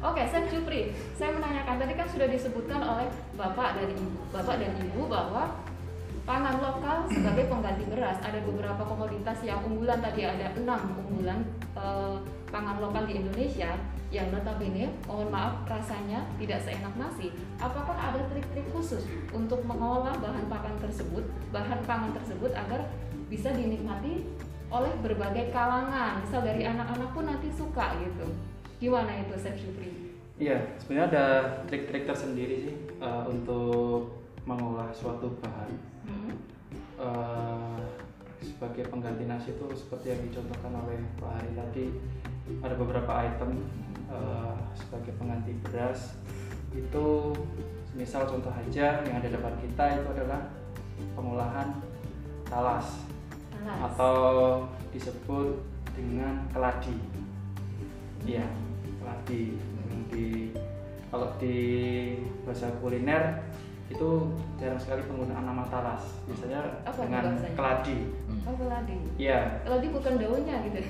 Oke, 0.05 0.21
Chef 0.29 0.45
Jupri, 0.53 0.93
saya 1.17 1.33
menanyakan 1.33 1.81
tadi 1.81 1.97
kan 1.97 2.05
sudah 2.05 2.29
disebutkan 2.29 2.77
oleh 2.77 3.09
Bapak 3.41 3.81
dan 3.81 3.89
Ibu, 3.89 4.37
Bapak 4.37 4.61
dan 4.61 4.77
Ibu 4.77 5.09
bahwa 5.09 5.57
pangan 6.29 6.61
lokal 6.61 7.09
sebagai 7.09 7.49
pengganti 7.49 7.89
beras 7.89 8.21
ada 8.21 8.37
beberapa 8.45 8.85
komoditas 8.85 9.41
yang 9.41 9.65
unggulan 9.65 10.05
tadi 10.05 10.29
ada 10.29 10.53
enam 10.61 10.93
unggulan 11.09 11.41
eh, 11.73 12.21
pangan 12.53 12.85
lokal 12.85 13.09
di 13.09 13.17
Indonesia 13.17 13.81
yang 14.13 14.29
notabene 14.29 14.93
mohon 15.09 15.33
maaf 15.33 15.65
rasanya 15.65 16.21
tidak 16.37 16.61
seenak 16.69 16.93
nasi. 17.01 17.33
Apakah 17.57 17.97
ada 17.97 18.29
trik-trik 18.29 18.69
khusus 18.77 19.09
untuk 19.33 19.65
mengolah 19.65 20.13
bahan 20.21 20.53
pangan 20.53 20.77
tersebut, 20.85 21.25
bahan 21.49 21.81
pangan 21.89 22.13
tersebut 22.13 22.53
agar 22.53 22.93
bisa 23.33 23.57
dinikmati 23.57 24.21
oleh 24.69 24.93
berbagai 25.01 25.49
kalangan, 25.49 26.21
misal 26.21 26.45
dari 26.45 26.69
anak-anak 26.69 27.09
pun 27.17 27.25
nanti 27.25 27.49
suka 27.57 27.97
gitu. 28.05 28.29
Gimana 28.81 29.11
itu 29.23 29.35
Chef 29.39 29.57
Jupri? 29.59 29.91
Iya 30.35 30.59
sebenarnya 30.83 31.07
ada 31.15 31.27
trik-trik 31.71 32.11
tersendiri 32.11 32.57
sih 32.67 32.75
eh, 32.99 33.25
untuk 33.31 34.19
mengolah 34.45 34.91
suatu 34.93 35.31
bahan 35.41 35.73
Hmm. 36.05 36.37
Eh, 37.01 37.81
sebagai 38.45 38.85
pengganti 38.93 39.25
nasi 39.25 39.57
itu 39.57 39.65
seperti 39.73 40.13
yang 40.13 40.21
dicontohkan 40.29 40.85
oleh 40.85 41.01
Pak 41.17 41.31
Hari 41.33 41.51
tadi 41.57 41.87
ada 42.61 42.77
beberapa 42.77 43.09
item 43.25 43.65
eh, 44.13 44.57
sebagai 44.77 45.17
pengganti 45.17 45.57
beras 45.65 46.21
itu 46.77 47.33
misal 47.97 48.29
contoh 48.29 48.53
aja 48.53 49.01
yang 49.01 49.17
ada 49.17 49.33
depan 49.33 49.55
kita 49.65 49.97
itu 49.97 50.09
adalah 50.13 50.51
pengolahan 51.17 51.81
talas 52.45 53.01
Talas. 53.65 53.81
atau 53.89 54.17
disebut 54.93 55.57
dengan 55.97 56.45
keladi 56.53 56.95
iya 58.29 58.45
keladi 58.45 58.64
Yang 59.05 59.21
di 60.11 60.25
kalau 61.09 61.29
di 61.39 61.57
bahasa 62.43 62.75
kuliner 62.81 63.45
itu 63.87 64.09
jarang 64.57 64.81
sekali 64.81 65.05
penggunaan 65.05 65.45
nama 65.45 65.69
talas 65.69 66.03
biasanya 66.25 66.81
Apa 66.83 67.05
dengan 67.05 67.23
bahasanya? 67.31 67.55
keladi 67.55 67.99
Oh 68.43 68.55
keladi. 68.57 68.97
iya 69.15 69.61
Keladi 69.63 69.87
bukan 69.93 70.13
daunnya 70.17 70.57
gitu. 70.65 70.81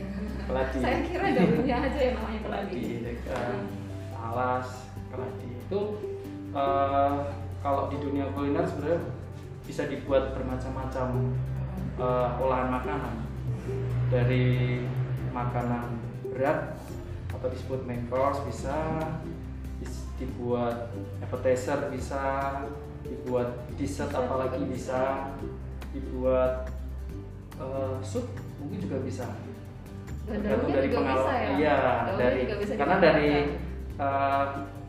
keladi 0.47 0.77
Saya 0.79 0.99
kira 1.03 1.27
daunnya 1.35 1.77
aja 1.83 2.01
yang 2.01 2.15
namanya 2.17 2.41
keladi. 2.41 2.73
keladi 2.73 3.13
eh, 3.27 3.59
talas 4.15 4.69
keladi 5.11 5.49
itu 5.53 5.81
eh, 6.55 7.15
kalau 7.61 7.83
di 7.89 7.97
dunia 7.99 8.27
kuliner 8.31 8.65
sebenarnya 8.65 9.01
bisa 9.65 9.83
dibuat 9.85 10.33
bermacam-macam 10.33 11.09
eh, 11.99 12.29
olahan 12.39 12.69
makanan 12.71 13.15
dari 14.09 14.47
makanan 15.31 15.99
berat 16.25 16.79
atau 17.39 17.49
disebut 17.51 17.81
main 17.85 18.05
course 18.09 18.41
bisa. 18.47 18.77
Bis- 19.83 20.07
dibuat 20.19 20.91
appetizer 21.21 21.91
bisa. 21.91 22.25
Dibuat 23.05 23.49
dessert 23.77 24.13
apalagi 24.15 24.63
bisa. 24.67 25.35
dibuat 25.95 26.67
eh, 27.55 27.97
sup 28.03 28.27
mungkin 28.59 28.83
juga 28.83 28.99
bisa. 29.07 29.31
Tergantung 30.27 30.75
dari 30.75 30.91
pengalaman 30.91 31.37
ya? 31.39 31.51
iya 31.55 31.77
Daunnya 32.11 32.19
dari 32.19 32.41
karena 32.75 32.97
dari 32.99 33.31
eh, 33.95 34.45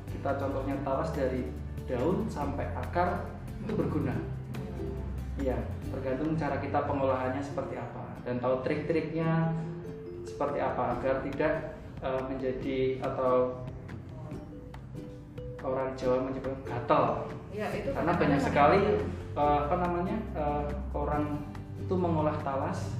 kita 0.10 0.32
contohnya 0.42 0.76
talas 0.82 1.14
dari 1.14 1.46
daun 1.86 2.26
sampai 2.26 2.66
akar 2.74 3.30
itu 3.62 3.74
berguna. 3.78 4.16
Iya, 5.36 5.58
tergantung 5.92 6.34
cara 6.40 6.58
kita 6.64 6.88
pengolahannya 6.88 7.44
seperti 7.44 7.76
apa. 7.78 8.24
Dan 8.26 8.42
tahu 8.42 8.64
trik-triknya 8.66 9.54
seperti 10.26 10.58
apa 10.64 10.98
agar 10.98 11.22
tidak 11.22 11.75
eh, 12.06 12.22
menjadi 12.30 12.78
atau 13.02 13.66
orang 15.62 15.98
Jawa 15.98 16.22
menyebut 16.22 16.54
gatal 16.64 17.26
Ya, 17.50 17.72
itu 17.72 17.88
karena 17.90 18.12
banyak 18.14 18.42
sekali 18.44 18.80
eh, 19.34 19.58
apa 19.64 19.76
namanya 19.80 20.18
eh, 20.36 20.64
orang 20.92 21.40
itu 21.80 21.94
mengolah 21.96 22.36
talas. 22.44 22.92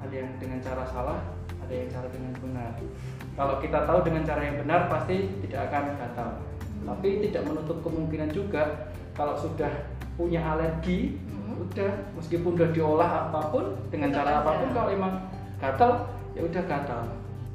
Ada 0.00 0.14
yang 0.16 0.32
dengan 0.40 0.58
cara 0.58 0.82
salah 0.84 1.20
ada 1.60 1.70
yang 1.70 1.86
cara 1.86 2.08
dengan 2.10 2.32
benar. 2.40 2.72
Kalau 3.36 3.62
kita 3.62 3.86
tahu 3.86 4.00
dengan 4.02 4.24
cara 4.24 4.42
yang 4.42 4.56
benar 4.58 4.90
pasti 4.90 5.30
tidak 5.46 5.70
akan 5.70 5.84
gatal. 5.94 6.30
Tapi 6.82 7.08
tidak 7.22 7.42
menutup 7.46 7.78
kemungkinan 7.84 8.34
juga 8.34 8.90
kalau 9.14 9.36
sudah 9.36 9.70
punya 10.18 10.42
alergi 10.42 11.20
Hmm. 11.30 11.66
udah 11.66 11.92
meskipun 12.14 12.54
udah 12.56 12.70
diolah 12.70 13.10
apa 13.28 13.40
pun 13.50 13.64
dengan 13.90 14.10
Tetap 14.10 14.18
cara 14.22 14.30
aja. 14.30 14.40
apa 14.40 14.50
pun 14.54 14.68
kalau 14.70 14.88
emang 14.90 15.12
gatal 15.58 15.90
ya 16.32 16.42
udah 16.42 16.62
gatal 16.64 17.02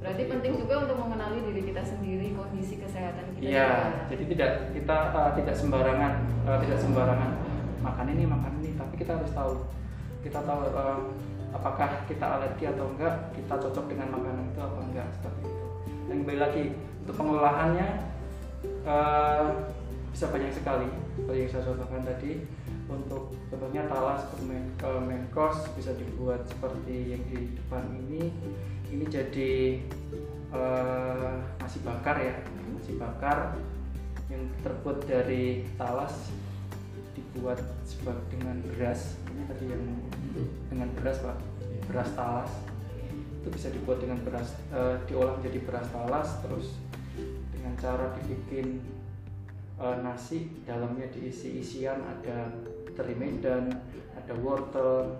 Berarti 0.05 0.23
penting 0.29 0.53
juga 0.61 0.85
untuk 0.85 0.97
mengenali 1.01 1.41
diri 1.49 1.61
kita 1.65 1.81
sendiri, 1.81 2.37
kondisi 2.37 2.77
kesehatan 2.77 3.25
kita. 3.33 3.41
Iya, 3.41 3.69
jadi 4.05 4.23
tidak 4.29 4.51
kita 4.77 4.97
uh, 5.17 5.31
tidak 5.33 5.55
sembarangan 5.57 6.13
uh, 6.45 6.61
tidak 6.61 6.77
sembarangan 6.77 7.31
makan 7.81 8.07
ini 8.13 8.23
makan 8.29 8.53
ini, 8.61 8.69
tapi 8.77 8.93
kita 9.01 9.17
harus 9.17 9.33
tahu 9.33 9.65
kita 10.21 10.45
tahu 10.45 10.61
uh, 10.77 11.09
apakah 11.57 12.05
kita 12.05 12.21
alergi 12.21 12.69
atau 12.69 12.85
enggak, 12.93 13.33
kita 13.33 13.57
cocok 13.57 13.85
dengan 13.89 14.13
makanan 14.13 14.45
itu 14.53 14.61
apa 14.61 14.79
enggak 14.85 15.07
seperti 15.17 15.41
itu. 15.49 15.65
Dan 16.05 16.15
kembali 16.21 16.39
lagi 16.39 16.63
untuk 17.01 17.15
pengolahannya 17.17 17.87
uh, 18.85 19.45
bisa 20.13 20.29
banyak 20.29 20.53
sekali 20.53 20.87
seperti 21.17 21.39
yang 21.41 21.49
saya 21.49 21.63
contohkan 21.65 22.01
tadi 22.05 22.31
untuk 22.85 23.33
contohnya 23.49 23.89
talas 23.89 24.21
ke 24.29 24.35
main, 24.45 24.65
ke 24.77 24.89
main 25.01 25.25
course 25.33 25.65
bisa 25.73 25.97
dibuat 25.97 26.45
seperti 26.45 27.17
yang 27.17 27.23
di 27.25 27.57
depan 27.57 27.83
ini 28.05 28.29
ini 28.95 29.05
jadi 29.11 29.51
eh, 30.55 31.35
nasi 31.59 31.79
bakar 31.83 32.15
ya. 32.23 32.35
Nasi 32.71 32.95
bakar 32.95 33.59
yang 34.31 34.47
terbuat 34.63 35.03
dari 35.03 35.67
talas 35.75 36.31
dibuat 37.11 37.59
sebab 37.83 38.15
dengan 38.31 38.63
beras. 38.63 39.19
Ini 39.35 39.43
tadi 39.51 39.65
yang 39.67 39.83
dengan 40.71 40.89
beras 40.95 41.19
pak. 41.19 41.37
Beras 41.91 42.09
talas. 42.15 42.51
Itu 43.43 43.51
bisa 43.51 43.67
dibuat 43.69 43.99
dengan 43.99 44.23
beras 44.23 44.55
eh, 44.71 44.95
diolah 45.11 45.35
menjadi 45.43 45.59
beras 45.67 45.87
talas 45.91 46.29
terus 46.47 46.79
dengan 47.51 47.75
cara 47.75 48.15
dibikin 48.15 48.79
eh, 49.75 49.97
nasi 49.99 50.55
dalamnya 50.63 51.11
diisi 51.11 51.59
isian 51.59 51.99
ada 51.99 52.47
teri 52.95 53.13
medan 53.13 53.75
ada 54.15 54.33
wortel 54.39 55.19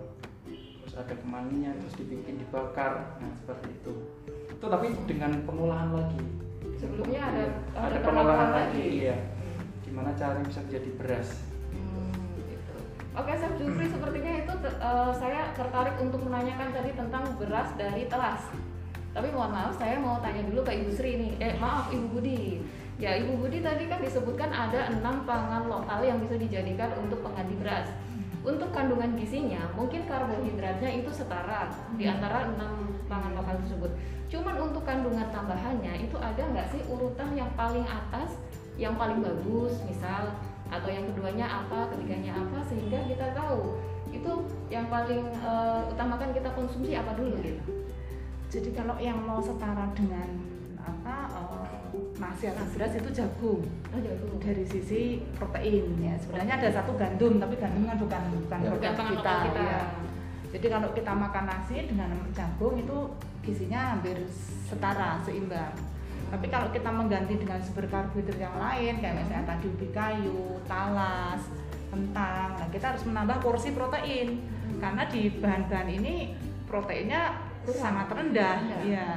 ada 0.96 1.12
kemanginya 1.12 1.76
terus 1.76 1.94
dibikin 1.94 2.40
dibakar 2.40 3.20
nah 3.20 3.30
seperti 3.36 3.68
itu 3.70 3.92
itu 4.48 4.64
tapi 4.64 4.86
dengan 5.04 5.32
pengolahan 5.44 5.92
lagi 5.92 6.24
Sebelumnya 6.76 7.24
ada 7.24 7.44
ada, 7.72 7.88
ada 7.88 7.98
pengolahan 8.00 8.50
lagi 8.52 8.76
lagi. 8.76 9.00
iya 9.02 9.16
gimana 9.80 10.12
caranya 10.12 10.44
bisa 10.44 10.60
menjadi 10.60 10.90
beras 10.96 11.28
Hmm, 11.66 12.12
gitu. 12.36 12.76
Oke, 13.12 13.32
Chef 13.32 13.52
Jufri, 13.56 13.86
sepertinya 13.86 14.32
itu 14.34 14.52
eh, 14.64 15.12
saya 15.12 15.52
tertarik 15.52 15.96
untuk 15.96 16.20
menanyakan 16.20 16.72
tadi 16.72 16.92
tentang 16.92 17.36
beras 17.36 17.68
dari 17.74 18.04
telas. 18.06 18.44
Tapi 19.12 19.28
mohon 19.32 19.52
maaf, 19.52 19.72
saya 19.74 19.96
mau 19.96 20.20
tanya 20.20 20.44
dulu 20.44 20.60
ke 20.60 20.72
Ibu 20.72 20.90
Sri 20.92 21.16
nih. 21.16 21.32
Eh, 21.38 21.52
maaf, 21.56 21.88
Ibu 21.88 22.12
Budi. 22.12 22.60
Ya, 22.96 23.16
Ibu 23.16 23.40
Budi 23.40 23.60
tadi 23.60 23.88
kan 23.88 24.00
disebutkan 24.00 24.48
ada 24.48 24.88
enam 24.88 25.24
pangan 25.24 25.64
lokal 25.64 26.00
yang 26.00 26.20
bisa 26.20 26.36
dijadikan 26.36 26.92
untuk 26.96 27.20
pengganti 27.20 27.56
beras. 27.56 27.88
Untuk 28.46 28.70
kandungan 28.70 29.18
gizinya, 29.18 29.66
mungkin 29.74 30.06
karbohidratnya 30.06 31.02
itu 31.02 31.10
setara 31.10 31.66
di 31.98 32.06
antara 32.06 32.46
enam 32.46 32.94
pangan 33.10 33.34
lokal 33.34 33.58
tersebut. 33.66 33.90
Cuman 34.30 34.70
untuk 34.70 34.86
kandungan 34.86 35.26
tambahannya 35.34 36.06
itu 36.06 36.14
ada 36.14 36.38
nggak 36.38 36.70
sih 36.70 36.78
urutan 36.86 37.34
yang 37.34 37.50
paling 37.58 37.82
atas, 37.82 38.38
yang 38.78 38.94
paling 38.94 39.18
bagus, 39.18 39.82
misal 39.82 40.30
atau 40.70 40.86
yang 40.86 41.10
keduanya 41.10 41.46
apa, 41.66 41.90
ketiganya 41.90 42.38
apa, 42.38 42.62
sehingga 42.70 43.02
kita 43.10 43.34
tahu 43.34 43.82
itu 44.14 44.32
yang 44.70 44.86
paling 44.86 45.26
eh, 45.26 45.82
utamakan 45.90 46.30
kita 46.30 46.50
konsumsi 46.54 46.94
apa 46.94 47.18
dulu 47.18 47.34
gitu. 47.42 47.82
Jadi 48.46 48.70
kalau 48.78 48.94
yang 49.02 49.18
mau 49.26 49.42
setara 49.42 49.90
dengan 49.90 50.55
nasi 52.26 52.44
atau 52.46 52.66
beras 52.70 52.92
itu 52.92 53.10
jagung 53.12 53.62
Oh, 53.88 53.98
jagung. 53.98 54.36
dari 54.38 54.64
sisi 54.64 55.00
protein 55.32 55.86
ya 55.96 56.14
sebenarnya 56.16 56.54
ada 56.58 56.68
satu 56.72 56.92
gandum 56.94 57.38
tapi 57.38 57.54
gandum 57.56 57.84
kan 57.84 57.96
bukan 57.96 58.22
bukan 58.34 58.58
Ya. 58.58 58.68
produk 58.68 58.92
Bukan 58.92 59.06
kita, 59.14 59.34
kita. 59.46 59.62
ya. 59.62 59.80
Jadi 60.46 60.66
kalau 60.68 60.88
kita 60.90 61.12
makan 61.12 61.44
nasi 61.44 61.76
dengan 61.84 62.10
jagung 62.32 62.74
itu 62.76 62.96
gizinya 63.40 63.94
hampir 63.94 64.16
setara, 64.64 65.20
seimbang. 65.20 65.74
Tapi 66.26 66.46
kalau 66.48 66.68
kita 66.70 66.88
mengganti 66.88 67.36
dengan 67.36 67.60
sumber 67.60 67.86
karbohidrat 67.86 68.40
yang 68.40 68.56
lain 68.56 68.98
kayak 68.98 69.14
misalnya 69.16 69.46
tadi 69.46 69.66
ubi 69.68 69.88
kayu, 69.90 70.58
talas, 70.66 71.38
kentang, 71.86 72.48
nah 72.52 72.66
kita 72.66 72.90
harus 72.90 73.04
menambah 73.04 73.38
porsi 73.38 73.70
protein 73.70 74.42
karena 74.76 75.06
di 75.06 75.30
bahan-bahan 75.32 75.86
ini 75.88 76.34
proteinnya 76.66 77.36
Kurang. 77.62 77.78
sangat 77.78 78.08
rendah, 78.10 78.54
Rendah. 78.58 78.80
ya. 78.82 79.10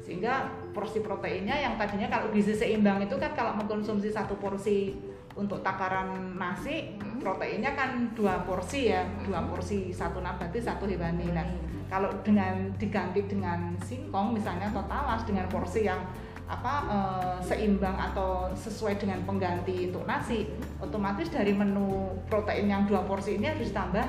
Sehingga 0.00 0.48
porsi 0.74 0.98
proteinnya 1.00 1.54
yang 1.54 1.78
tadinya 1.78 2.10
kalau 2.10 2.34
gizi 2.34 2.52
seimbang 2.52 2.98
itu 3.00 3.14
kan 3.16 3.30
kalau 3.32 3.54
mengkonsumsi 3.54 4.10
satu 4.10 4.34
porsi 4.36 4.92
untuk 5.34 5.62
takaran 5.62 6.34
nasi 6.34 6.98
Hmm. 6.98 7.22
proteinnya 7.22 7.72
kan 7.78 8.10
dua 8.12 8.42
porsi 8.42 8.90
ya 8.90 9.06
dua 9.22 9.46
porsi 9.46 9.94
satu 9.94 10.18
nabati 10.18 10.58
satu 10.58 10.84
hewani 10.84 11.30
nah 11.30 11.46
kalau 11.86 12.10
dengan 12.26 12.74
diganti 12.74 13.22
dengan 13.30 13.70
singkong 13.86 14.34
misalnya 14.34 14.66
atau 14.74 14.82
talas 14.90 15.22
dengan 15.22 15.46
porsi 15.46 15.86
yang 15.86 16.02
apa 16.44 16.74
eh, 16.90 17.36
seimbang 17.40 17.96
atau 17.96 18.52
sesuai 18.52 19.00
dengan 19.00 19.22
pengganti 19.24 19.88
untuk 19.88 20.04
nasi 20.04 20.44
otomatis 20.76 21.32
dari 21.32 21.56
menu 21.56 22.12
protein 22.28 22.68
yang 22.68 22.84
dua 22.84 23.00
porsi 23.08 23.40
ini 23.40 23.48
harus 23.48 23.72
tambah 23.72 24.04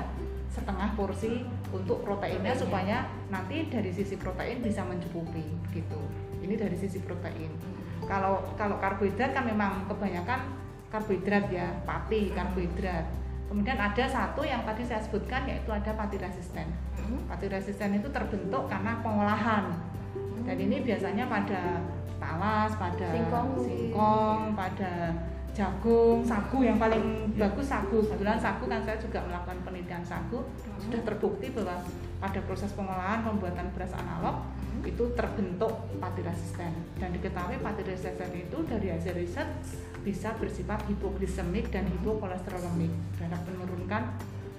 setengah 0.52 0.92
porsi 0.96 1.44
untuk 1.72 2.04
proteinnya 2.04 2.52
Proteinnya. 2.52 2.56
supaya 2.56 2.96
nanti 3.28 3.68
dari 3.72 3.88
sisi 3.92 4.16
protein 4.16 4.60
bisa 4.60 4.84
mencukupi 4.84 5.44
gitu 5.72 6.00
ini 6.46 6.54
dari 6.54 6.76
sisi 6.78 7.02
protein. 7.02 7.50
Kalau 8.06 8.46
kalau 8.54 8.78
karbohidrat 8.78 9.34
kan 9.34 9.44
memang 9.44 9.90
kebanyakan 9.90 10.46
karbohidrat 10.94 11.50
ya 11.50 11.66
pati 11.82 12.30
karbohidrat. 12.30 13.04
Kemudian 13.46 13.78
ada 13.78 14.04
satu 14.06 14.42
yang 14.42 14.62
tadi 14.66 14.82
saya 14.82 15.02
sebutkan 15.02 15.46
yaitu 15.46 15.70
ada 15.70 15.90
pati 15.94 16.18
resisten. 16.18 16.66
Hmm. 16.96 17.22
pati 17.30 17.46
resisten 17.46 17.94
itu 17.94 18.08
terbentuk 18.10 18.66
karena 18.66 18.98
pengolahan. 19.02 19.74
Dan 20.46 20.56
ini 20.58 20.82
biasanya 20.82 21.26
pada 21.26 21.82
talas 22.18 22.70
pada 22.78 23.08
Singkong. 23.12 23.48
singkong, 23.62 24.40
pada 24.56 25.14
jagung 25.56 26.20
sagu 26.20 26.58
yang 26.60 26.76
paling 26.76 27.32
bagus 27.38 27.66
sagu. 27.70 28.02
Kebetulan 28.04 28.36
sagu 28.36 28.64
kan 28.68 28.80
saya 28.84 28.98
juga 29.00 29.24
melakukan 29.24 29.56
penelitian 29.64 30.04
sagu. 30.04 30.44
Sudah 30.76 31.00
terbukti 31.06 31.48
bahwa 31.54 31.80
pada 32.20 32.40
proses 32.44 32.70
pengolahan 32.76 33.24
pembuatan 33.24 33.72
beras 33.72 33.94
analog 33.96 34.44
itu 34.84 35.04
terbentuk 35.16 35.72
pati 35.96 36.20
resisten. 36.20 36.72
Dan 37.00 37.14
diketahui 37.16 37.56
pati 37.62 37.82
resisten 37.86 38.30
itu 38.36 38.58
dari 38.66 38.92
hasil 38.92 39.14
riset 39.16 39.48
bisa 40.02 40.34
bersifat 40.38 40.84
hipoglisemik 40.86 41.72
dan 41.72 41.88
hipokolesterolemik 41.98 42.92
dapat 43.18 43.42
menurunkan 43.58 44.02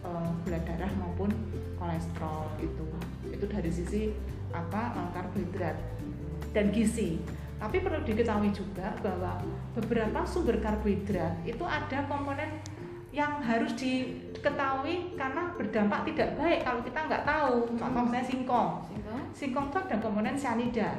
eh, 0.04 0.30
gula 0.44 0.60
darah 0.66 0.92
maupun 0.98 1.30
kolesterol 1.78 2.50
itu. 2.64 2.86
Itu 3.30 3.46
dari 3.46 3.70
sisi 3.70 4.10
apa 4.52 4.96
eh, 4.96 5.10
karbohidrat 5.14 5.78
dan 6.56 6.74
gizi. 6.74 7.22
Tapi 7.58 7.82
perlu 7.82 8.06
diketahui 8.06 8.54
juga 8.54 8.94
bahwa 9.02 9.42
beberapa 9.74 10.22
sumber 10.30 10.62
karbohidrat 10.62 11.42
itu 11.42 11.66
ada 11.66 12.06
komponen 12.06 12.62
yang 13.18 13.42
harus 13.42 13.74
diketahui 13.74 15.18
karena 15.18 15.50
berdampak 15.58 16.06
tidak 16.06 16.38
baik 16.38 16.62
kalau 16.62 16.86
kita 16.86 17.00
nggak 17.10 17.26
tahu. 17.26 17.66
Contoh 17.74 18.02
misalnya 18.06 18.28
singkong. 18.30 18.70
Singkong. 18.86 19.22
singkong 19.34 19.66
itu 19.74 19.78
ada 19.82 19.96
komponen 19.98 20.38
cyanida. 20.38 20.90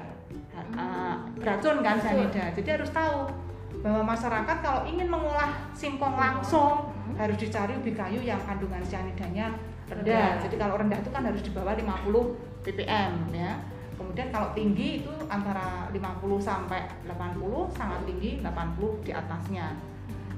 Uh, 0.74 1.14
beracun 1.38 1.78
kan 1.78 2.02
cyanida. 2.02 2.50
Jadi 2.58 2.68
harus 2.74 2.90
tahu 2.90 3.30
bahwa 3.78 4.02
masyarakat 4.10 4.56
kalau 4.58 4.82
ingin 4.90 5.06
mengolah 5.06 5.70
singkong 5.70 6.18
langsung 6.18 6.90
harus 7.14 7.38
dicari 7.38 7.78
ubi 7.78 7.94
kayu 7.94 8.18
yang 8.18 8.42
kandungan 8.42 8.82
cyanidanya 8.82 9.54
rendah. 9.86 10.02
Rendah. 10.02 10.30
jadi 10.42 10.56
kalau 10.58 10.74
rendah 10.74 10.98
itu 10.98 11.10
kan 11.14 11.22
harus 11.22 11.42
di 11.46 11.54
bawah 11.54 11.78
50 11.78 12.66
ppm 12.66 13.12
ya. 13.30 13.62
Kemudian 13.94 14.30
kalau 14.34 14.50
tinggi 14.54 15.02
itu 15.02 15.10
antara 15.30 15.86
50 15.90 16.02
sampai 16.42 16.82
80 17.06 17.78
sangat 17.78 18.00
tinggi 18.06 18.42
80 18.42 19.06
di 19.06 19.10
atasnya 19.14 19.74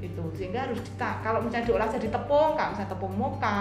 itu 0.00 0.24
sehingga 0.32 0.64
harus 0.64 0.80
kita 0.80 1.20
kalau 1.20 1.44
misalnya 1.44 1.68
diolah 1.68 1.88
jadi 1.92 2.08
tepung 2.08 2.56
kayak 2.56 2.72
misalnya 2.72 2.90
tepung 2.96 3.14
moka 3.20 3.60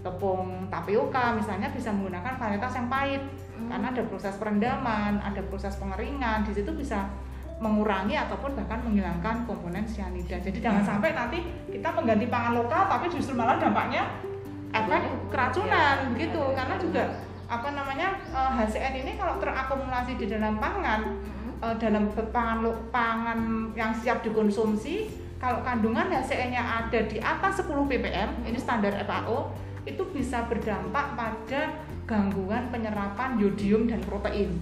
tepung 0.00 0.68
tapioka 0.72 1.36
misalnya 1.36 1.68
bisa 1.72 1.92
menggunakan 1.92 2.36
varietas 2.40 2.72
yang 2.76 2.88
pahit. 2.88 3.22
Karena 3.60 3.92
ada 3.92 4.02
proses 4.08 4.34
perendaman, 4.40 5.20
ada 5.20 5.44
proses 5.44 5.76
pengeringan, 5.76 6.48
di 6.48 6.56
situ 6.56 6.72
bisa 6.72 7.04
mengurangi 7.60 8.16
ataupun 8.16 8.56
bahkan 8.56 8.80
menghilangkan 8.80 9.44
komponen 9.44 9.84
cyanida. 9.84 10.40
Jadi 10.40 10.64
jangan 10.64 10.80
sampai 10.80 11.12
nanti 11.12 11.44
kita 11.68 11.92
mengganti 11.92 12.24
pangan 12.32 12.56
lokal 12.56 12.88
tapi 12.88 13.12
justru 13.12 13.36
malah 13.36 13.60
dampaknya 13.60 14.08
efek 14.72 15.04
keracunan 15.28 15.96
Ya, 16.00 16.08
begitu. 16.08 16.40
ya, 16.40 16.56
Karena 16.56 16.74
juga 16.80 17.02
apa 17.52 17.68
namanya 17.76 18.08
eh, 18.32 18.50
HCN 18.64 18.94
ini 19.04 19.12
kalau 19.20 19.36
terakumulasi 19.36 20.16
di 20.16 20.26
dalam 20.32 20.56
pangan 20.56 21.00
eh, 21.60 21.74
dalam 21.76 22.08
pangan 22.32 22.58
pangan 22.88 23.38
yang 23.76 23.92
siap 23.92 24.24
dikonsumsi 24.24 25.19
kalau 25.40 25.64
kandungan 25.64 26.12
HCN-nya 26.12 26.60
ada 26.60 27.00
di 27.08 27.16
atas 27.16 27.64
10 27.64 27.72
ppm 27.88 28.44
ini 28.44 28.58
standar 28.60 28.92
FAO 29.08 29.50
itu 29.88 30.04
bisa 30.12 30.44
berdampak 30.44 31.16
pada 31.16 31.80
gangguan 32.04 32.68
penyerapan 32.68 33.40
yodium 33.40 33.88
dan 33.88 34.04
protein 34.04 34.60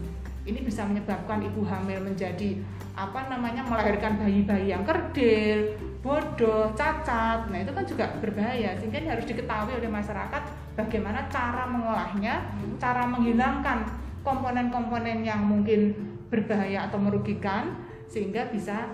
ini 0.48 0.64
bisa 0.64 0.86
menyebabkan 0.88 1.44
ibu 1.44 1.60
hamil 1.68 2.00
menjadi 2.00 2.56
apa 2.96 3.28
namanya 3.28 3.62
melahirkan 3.62 4.16
bayi-bayi 4.18 4.72
yang 4.74 4.82
kerdil, 4.82 5.76
bodoh, 6.00 6.72
cacat. 6.74 7.46
Nah, 7.46 7.58
itu 7.62 7.70
kan 7.70 7.84
juga 7.86 8.10
berbahaya 8.18 8.74
sehingga 8.80 8.98
ini 8.98 9.08
harus 9.12 9.28
diketahui 9.28 9.76
oleh 9.76 9.92
masyarakat 9.92 10.42
bagaimana 10.74 11.28
cara 11.30 11.68
mengolahnya, 11.68 12.48
cara 12.80 13.06
menghilangkan 13.06 13.86
komponen-komponen 14.26 15.22
yang 15.22 15.44
mungkin 15.46 15.94
berbahaya 16.32 16.90
atau 16.90 16.98
merugikan 16.98 17.76
sehingga 18.08 18.48
bisa 18.48 18.88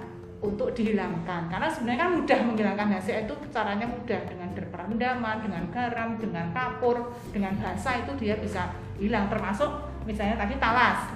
untuk 0.45 0.69
dihilangkan. 0.77 1.49
Karena 1.49 1.69
sebenarnya 1.73 2.01
kan 2.05 2.11
mudah 2.21 2.39
menghilangkan 2.45 2.89
hasil 3.01 3.25
itu 3.25 3.35
caranya 3.49 3.89
mudah. 3.89 4.21
Dengan 4.29 4.49
perendaman 4.55 5.37
dengan 5.41 5.63
garam 5.73 6.21
dengan 6.21 6.53
kapur 6.53 7.17
dengan 7.33 7.57
basa 7.57 8.05
itu 8.05 8.13
dia 8.21 8.37
bisa 8.37 8.69
hilang. 9.01 9.33
Termasuk 9.33 9.71
misalnya 10.05 10.37
tadi 10.37 10.61
talas. 10.61 11.09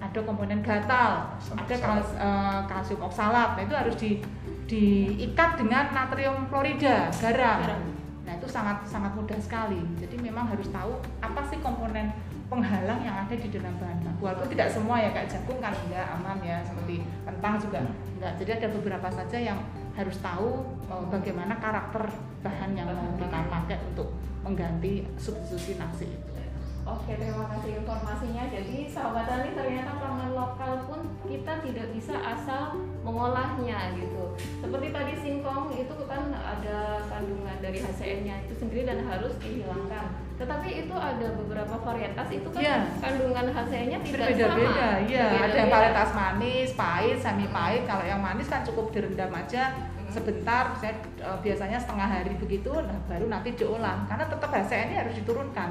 Ada 0.00 0.24
komponen 0.24 0.64
gatal. 0.64 1.36
Ada 1.36 1.74
kals- 1.76 2.16
eh, 2.16 2.60
kalsium 2.64 3.04
oksalat. 3.04 3.60
Nah 3.60 3.62
itu 3.68 3.74
harus 3.76 3.94
di 4.00 4.10
diikat 4.68 5.56
dengan 5.56 5.96
natrium 5.96 6.44
klorida 6.52 7.08
Garam. 7.08 7.64
nah 8.28 8.36
itu 8.36 8.44
sangat 8.44 8.84
sangat 8.84 9.16
mudah 9.16 9.40
sekali. 9.40 9.80
Jadi 9.96 10.20
memang 10.20 10.44
harus 10.52 10.68
tahu 10.68 11.00
apa 11.24 11.40
sih 11.48 11.56
komponen 11.64 12.12
penghalang 12.48 13.00
yang 13.04 13.16
ada 13.28 13.34
di 13.36 13.48
dalam 13.52 13.76
bahan 13.76 13.98
baku. 14.02 14.20
Walaupun 14.24 14.48
tidak 14.48 14.68
semua 14.72 14.96
ya 14.98 15.12
kayak 15.12 15.28
jagung 15.28 15.60
kan 15.60 15.72
enggak 15.72 16.06
aman 16.16 16.38
ya, 16.40 16.58
seperti 16.64 17.04
kentang 17.28 17.54
juga 17.60 17.78
enggak. 18.16 18.32
Jadi 18.40 18.50
ada 18.56 18.68
beberapa 18.72 19.08
saja 19.12 19.38
yang 19.38 19.58
harus 19.94 20.16
tahu 20.24 20.64
eh, 20.88 21.04
bagaimana 21.12 21.54
karakter 21.60 22.08
bahan 22.40 22.70
yang 22.72 22.88
mau 22.88 23.12
kita 23.20 23.38
pakai 23.52 23.76
untuk 23.92 24.08
mengganti 24.40 25.04
substitusi 25.20 25.76
nasi 25.76 26.08
itu. 26.08 26.27
Oke, 26.88 27.20
terima 27.20 27.44
kasih 27.52 27.84
informasinya. 27.84 28.48
Jadi 28.48 28.88
sahabat 28.88 29.28
tani 29.28 29.52
ternyata 29.52 29.92
pangan 30.00 30.32
lokal 30.32 30.72
pun 30.88 31.00
kita 31.28 31.60
tidak 31.60 31.86
bisa 31.92 32.16
asal 32.16 32.80
mengolahnya 33.04 33.92
gitu. 33.92 34.32
Seperti 34.64 34.88
tadi 34.88 35.12
singkong 35.20 35.68
itu 35.76 35.96
kan 36.08 36.32
ada 36.32 37.04
kandungan 37.12 37.60
dari 37.60 37.84
HCN-nya 37.84 38.48
itu 38.48 38.54
sendiri 38.56 38.88
dan 38.88 39.04
harus 39.04 39.36
dihilangkan. 39.36 40.16
Tetapi 40.40 40.68
itu 40.86 40.94
ada 40.96 41.26
beberapa 41.36 41.76
varietas 41.76 42.28
itu 42.32 42.48
kan 42.48 42.62
Iya. 42.64 42.76
kandungan 43.04 43.46
HCN-nya 43.52 43.98
tidak 44.00 44.26
Berbeda-beda, 44.32 44.88
sama. 44.88 45.04
iya. 45.04 45.26
Ada 45.44 45.56
yang 45.60 45.70
varietas 45.70 46.10
manis, 46.16 46.68
pahit, 46.72 47.16
semi 47.20 47.46
pahit. 47.52 47.84
Kalau 47.84 48.04
yang 48.08 48.20
manis 48.24 48.48
kan 48.48 48.64
cukup 48.64 48.88
direndam 48.96 49.28
aja 49.36 49.76
sebentar, 50.08 50.72
misalnya, 50.72 50.96
eh, 51.20 51.38
biasanya 51.44 51.76
setengah 51.76 52.08
hari 52.08 52.32
begitu, 52.40 52.72
nah 52.72 52.96
baru 53.04 53.28
nanti 53.28 53.52
diolah. 53.52 54.08
Karena 54.08 54.24
tetap 54.24 54.48
HCN-nya 54.48 55.04
harus 55.04 55.14
diturunkan 55.20 55.68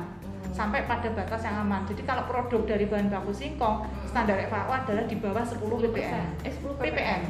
sampai 0.57 0.89
pada 0.89 1.13
batas 1.13 1.45
yang 1.45 1.61
aman. 1.61 1.85
Jadi 1.85 2.01
kalau 2.01 2.25
produk 2.25 2.65
dari 2.65 2.89
bahan 2.89 3.13
baku 3.13 3.29
singkong, 3.29 3.85
standar 4.09 4.41
FAO 4.49 4.73
adalah 4.73 5.05
di 5.05 5.15
bawah 5.21 5.45
10 5.45 5.61
ppm. 5.61 6.25
Eh, 6.41 6.51
10 6.51 6.81
ppm. 6.81 7.21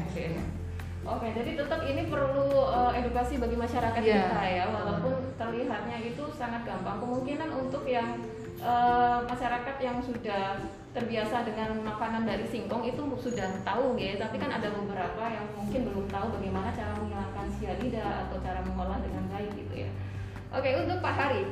Oke, 1.08 1.32
jadi 1.32 1.56
tetap 1.56 1.80
ini 1.88 2.04
perlu 2.08 2.68
uh, 2.68 2.92
edukasi 2.92 3.40
bagi 3.40 3.56
masyarakat 3.56 4.00
Iya. 4.00 4.28
kita 4.28 4.44
ya, 4.44 4.64
walaupun 4.68 5.14
terlihatnya 5.40 5.96
itu 6.04 6.24
sangat 6.36 6.68
gampang. 6.68 7.00
Kemungkinan 7.00 7.48
untuk 7.48 7.88
yang 7.88 8.20
uh, 8.60 9.24
masyarakat 9.24 9.76
yang 9.80 10.04
sudah 10.04 10.60
terbiasa 10.92 11.48
dengan 11.48 11.80
makanan 11.80 12.28
dari 12.28 12.44
singkong 12.44 12.84
itu 12.84 13.00
sudah 13.24 13.48
tahu 13.64 13.96
ya, 13.96 14.20
tapi 14.20 14.36
kan 14.36 14.52
ada 14.52 14.68
beberapa 14.68 15.22
yang 15.32 15.48
mungkin 15.56 15.80
belum 15.88 16.06
tahu 16.12 16.26
bagaimana 16.40 16.76
cara 16.76 16.92
menghilangkan 17.00 17.46
sianida 17.56 18.28
atau 18.28 18.36
cara 18.44 18.60
mengolah 18.60 19.00
dengan 19.00 19.24
baik 19.32 19.52
gitu 19.56 19.88
ya. 19.88 19.90
Oke, 20.48 20.72
untuk 20.80 21.04
Pak 21.04 21.12
Hari. 21.12 21.44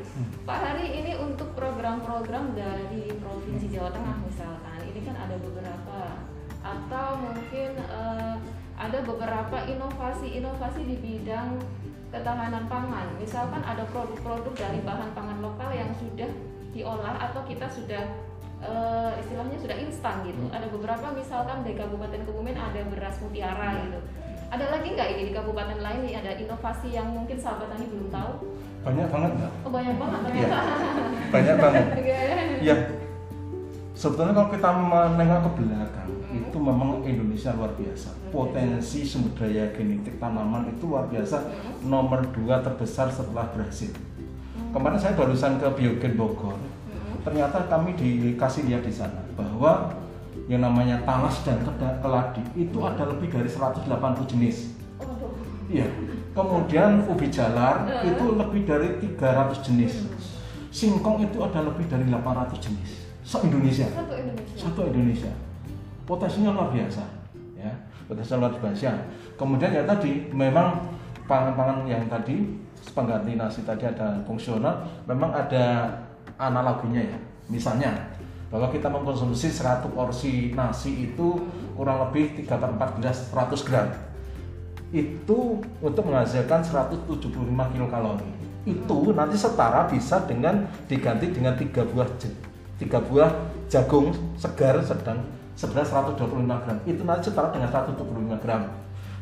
Pak 0.49 0.57
Hari 0.57 0.89
ini 0.89 1.13
untuk 1.21 1.53
program-program 1.53 2.57
dari 2.57 3.13
Provinsi 3.21 3.69
Jawa 3.69 3.93
Tengah 3.93 4.25
misalkan, 4.25 4.81
ini 4.89 5.05
kan 5.05 5.13
ada 5.21 5.37
beberapa 5.37 6.01
atau 6.65 7.09
mungkin 7.21 7.77
eh, 7.77 8.37
ada 8.81 8.99
beberapa 9.05 9.69
inovasi-inovasi 9.69 10.81
di 10.89 10.97
bidang 10.97 11.61
ketahanan 12.09 12.65
pangan. 12.73 13.13
Misalkan 13.21 13.61
ada 13.61 13.85
produk-produk 13.93 14.57
dari 14.57 14.81
bahan 14.81 15.13
pangan 15.13 15.45
lokal 15.45 15.77
yang 15.77 15.93
sudah 16.01 16.33
diolah 16.73 17.21
atau 17.21 17.45
kita 17.45 17.69
sudah 17.69 18.01
eh, 18.65 19.13
istilahnya 19.21 19.61
sudah 19.61 19.77
instan 19.77 20.25
gitu. 20.25 20.41
Ada 20.49 20.73
beberapa 20.73 21.13
misalkan 21.13 21.69
di 21.69 21.77
Kabupaten 21.77 22.25
Kebumen 22.25 22.57
ada 22.57 22.81
beras 22.89 23.21
mutiara 23.21 23.77
gitu. 23.77 24.01
Ada 24.47 24.73
lagi 24.73 24.95
nggak 24.95 25.09
ini 25.11 25.23
di 25.27 25.33
kabupaten 25.35 25.83
lain 25.83 26.07
nih 26.07 26.23
ada 26.23 26.33
inovasi 26.39 26.95
yang 26.95 27.11
mungkin 27.11 27.35
sahabat 27.35 27.67
tani 27.67 27.83
belum 27.91 28.15
tahu? 28.15 28.47
Banyak 28.87 29.07
banget 29.11 29.31
nggak? 29.35 29.53
Oh 29.67 29.71
banyak 29.75 29.97
banget 29.99 30.21
ternyata. 30.23 30.59
Banyak 31.35 31.57
banget. 31.59 31.85
Ya, 32.57 32.73
sebetulnya 33.93 34.33
kalau 34.33 34.49
kita 34.49 34.71
menengok 34.73 35.41
ke 35.45 35.51
belakang, 35.61 36.11
Hmm. 36.27 36.43
itu 36.43 36.59
memang 36.59 36.91
Indonesia 37.07 37.55
luar 37.55 37.73
biasa. 37.79 38.11
Potensi 38.29 39.07
sumber 39.07 39.33
daya 39.39 39.71
genetik 39.73 40.19
tanaman 40.19 40.69
itu 40.75 40.91
luar 40.91 41.07
biasa. 41.07 41.37
Hmm. 41.39 41.87
Nomor 41.87 42.27
dua 42.35 42.61
terbesar 42.61 43.09
setelah 43.09 43.47
Brasil. 43.55 43.95
Kemarin 44.75 44.99
saya 44.99 45.15
barusan 45.15 45.57
ke 45.57 45.67
Biogen 45.79 46.19
Bogor. 46.19 46.59
Hmm. 46.59 47.23
Ternyata 47.23 47.71
kami 47.71 47.95
dikasih 47.95 48.67
lihat 48.67 48.83
di 48.83 48.93
sana 48.93 49.23
bahwa 49.39 49.95
yang 50.47 50.63
namanya 50.63 51.03
talas 51.03 51.43
dan 51.43 51.59
keladi 52.03 52.43
itu 52.55 52.79
ada 52.83 53.07
lebih 53.07 53.31
dari 53.31 53.49
180 53.51 53.87
jenis. 54.27 54.75
Iya. 55.67 55.87
Kemudian 56.37 57.09
ubi 57.09 57.33
jalar 57.33 57.89
Eh. 57.89 58.13
itu 58.13 58.25
lebih 58.37 58.69
dari 58.69 59.01
300 59.01 59.65
jenis. 59.65 60.05
Singkong 60.69 61.25
itu 61.25 61.41
ada 61.41 61.65
lebih 61.65 61.89
dari 61.89 62.05
800 62.05 62.61
jenis. 62.61 63.09
Se 63.25 63.41
Indonesia. 63.41 63.89
Satu 63.89 64.13
Indonesia. 64.13 64.57
Satu 64.61 64.81
Indonesia. 64.85 65.33
Potensinya 66.05 66.53
luar 66.53 66.69
biasa, 66.71 67.03
ya. 67.57 67.73
Potensinya 68.05 68.47
luar 68.47 68.53
biasa. 68.61 68.93
Kemudian 69.41 69.73
ya 69.73 69.83
tadi 69.89 70.29
memang 70.31 70.93
pangan-pangan 71.25 71.89
yang 71.89 72.05
tadi 72.07 72.55
pengganti 72.95 73.35
nasi 73.35 73.65
tadi 73.67 73.89
ada 73.89 74.21
fungsional, 74.29 74.85
memang 75.09 75.33
ada 75.33 75.89
analoginya 76.39 77.01
ya. 77.03 77.19
Misalnya 77.49 77.91
bahwa 78.47 78.71
kita 78.71 78.87
mengkonsumsi 78.87 79.51
100 79.51 79.91
porsi 79.91 80.55
nasi 80.55 81.11
itu 81.11 81.51
kurang 81.75 82.07
lebih 82.07 82.39
3 82.47 82.63
per 82.63 82.71
4 82.79 82.97
gelas 83.03 83.19
100 83.35 83.67
gram 83.67 83.87
itu 84.95 85.39
untuk 85.83 86.03
menghasilkan 86.07 86.63
175 86.63 87.27
kilokalori. 87.75 88.31
Itu 88.67 89.15
nanti 89.15 89.35
setara 89.39 89.87
bisa 89.91 90.23
dengan 90.27 90.67
diganti 90.87 91.31
dengan 91.31 91.55
tiga 91.59 91.83
buah 91.87 92.07
tiga 92.77 92.99
buah 93.03 93.31
jagung 93.67 94.15
segar 94.37 94.79
sedang 94.83 95.23
seberat 95.59 95.87
125 95.89 96.23
gram. 96.47 96.79
Itu 96.87 97.03
nanti 97.03 97.31
setara 97.31 97.51
dengan 97.51 97.71
125 97.71 98.43
gram. 98.43 98.63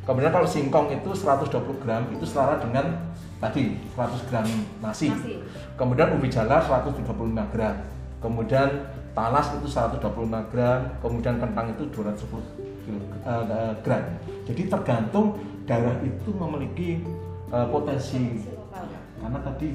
Kemudian 0.05 0.33
kalau 0.33 0.45
singkong 0.45 0.93
itu 0.93 1.11
120 1.17 1.81
gram 1.81 2.05
itu 2.13 2.25
setara 2.29 2.61
dengan 2.61 3.17
tadi 3.41 3.81
100 3.97 4.29
gram 4.29 4.45
nasi, 4.85 5.09
Nasi. 5.09 5.41
kemudian 5.81 6.13
ubi 6.13 6.29
jalar 6.29 6.61
135 6.61 7.09
gram. 7.53 7.77
Kemudian 8.21 8.69
talas 9.17 9.53
itu 9.57 9.69
125 9.69 10.53
gram. 10.53 10.81
Kemudian 11.01 11.41
kentang 11.41 11.73
itu 11.73 11.89
210 11.89 12.64
kilo, 12.85 13.01
eh, 13.25 13.73
jadi 14.45 14.63
tergantung 14.69 15.41
daerah 15.65 15.97
itu 16.05 16.31
memiliki 16.37 17.01
eh, 17.51 17.67
potensi. 17.73 18.45
Karena 19.25 19.41
tadi 19.41 19.69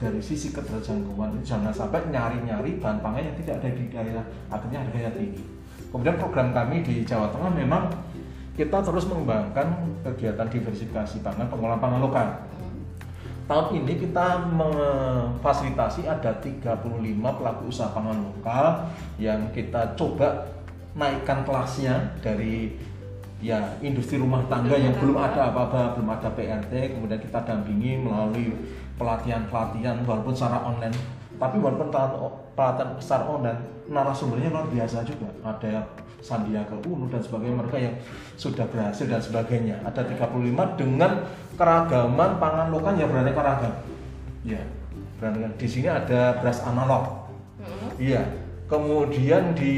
dari 0.00 0.20
sisi 0.20 0.50
keterjangkauan 0.50 1.38
itu 1.38 1.54
jangan 1.54 1.70
sampai 1.70 2.02
nyari-nyari 2.10 2.82
bahan 2.82 2.98
pangan 2.98 3.22
yang 3.24 3.36
tidak 3.40 3.54
ada 3.62 3.68
di 3.70 3.84
daerah 3.88 4.24
akhirnya 4.50 4.78
harganya 4.82 5.12
tinggi. 5.14 5.44
Kemudian 5.88 6.18
program 6.18 6.50
kami 6.50 6.82
di 6.82 7.06
Jawa 7.06 7.30
Tengah 7.30 7.52
memang 7.54 7.86
kita 8.54 8.82
terus 8.82 9.06
mengembangkan 9.06 9.66
kegiatan 10.02 10.46
diversifikasi 10.50 11.22
pangan 11.22 11.46
pengolahan 11.46 11.80
pangan 11.82 12.00
lokal. 12.02 12.28
Tahun 13.44 13.76
ini 13.76 14.00
kita 14.00 14.48
memfasilitasi 14.56 16.08
ada 16.08 16.32
35 16.40 16.80
pelaku 17.20 17.62
usaha 17.68 17.92
pangan 17.92 18.24
lokal 18.24 18.88
yang 19.20 19.52
kita 19.52 19.92
coba 19.94 20.48
naikkan 20.94 21.42
kelasnya 21.42 22.14
dari 22.22 22.78
ya 23.42 23.76
industri 23.84 24.16
rumah 24.16 24.46
tangga 24.48 24.78
yang 24.78 24.94
belum 24.96 25.18
ada 25.20 25.52
apa-apa, 25.52 25.98
belum 25.98 26.08
ada 26.16 26.32
PRT, 26.32 26.96
kemudian 26.96 27.20
kita 27.20 27.44
dampingi 27.44 28.00
melalui 28.00 28.54
pelatihan-pelatihan 28.96 30.06
walaupun 30.06 30.32
secara 30.32 30.64
online. 30.64 30.96
Tapi 31.34 31.58
walaupun 31.58 31.90
pelatihan 32.54 32.94
secara 33.02 33.24
online, 33.26 33.60
narasumbernya 33.90 34.48
luar 34.54 34.70
biasa 34.70 35.02
juga. 35.02 35.28
Ada 35.42 35.82
Sandiaga 36.24 36.72
Uno 36.88 37.04
dan 37.12 37.20
sebagainya 37.20 37.56
mereka 37.60 37.76
yang 37.76 37.94
sudah 38.40 38.64
berhasil 38.70 39.04
dan 39.04 39.20
sebagainya. 39.20 39.76
Ada 39.84 40.08
35 40.08 40.80
dengan 40.80 41.28
keragaman 41.60 42.40
pangan 42.40 42.72
lokal 42.72 42.96
yang 42.96 43.12
beraneka 43.12 43.44
ragam. 43.44 43.74
Ya, 44.40 44.62
beraneka. 45.20 45.52
Di 45.60 45.68
sini 45.68 45.92
ada 45.92 46.40
beras 46.40 46.64
analog. 46.64 47.28
Hmm. 47.60 47.92
Iya. 48.00 48.43
Kemudian 48.64 49.52
di 49.52 49.76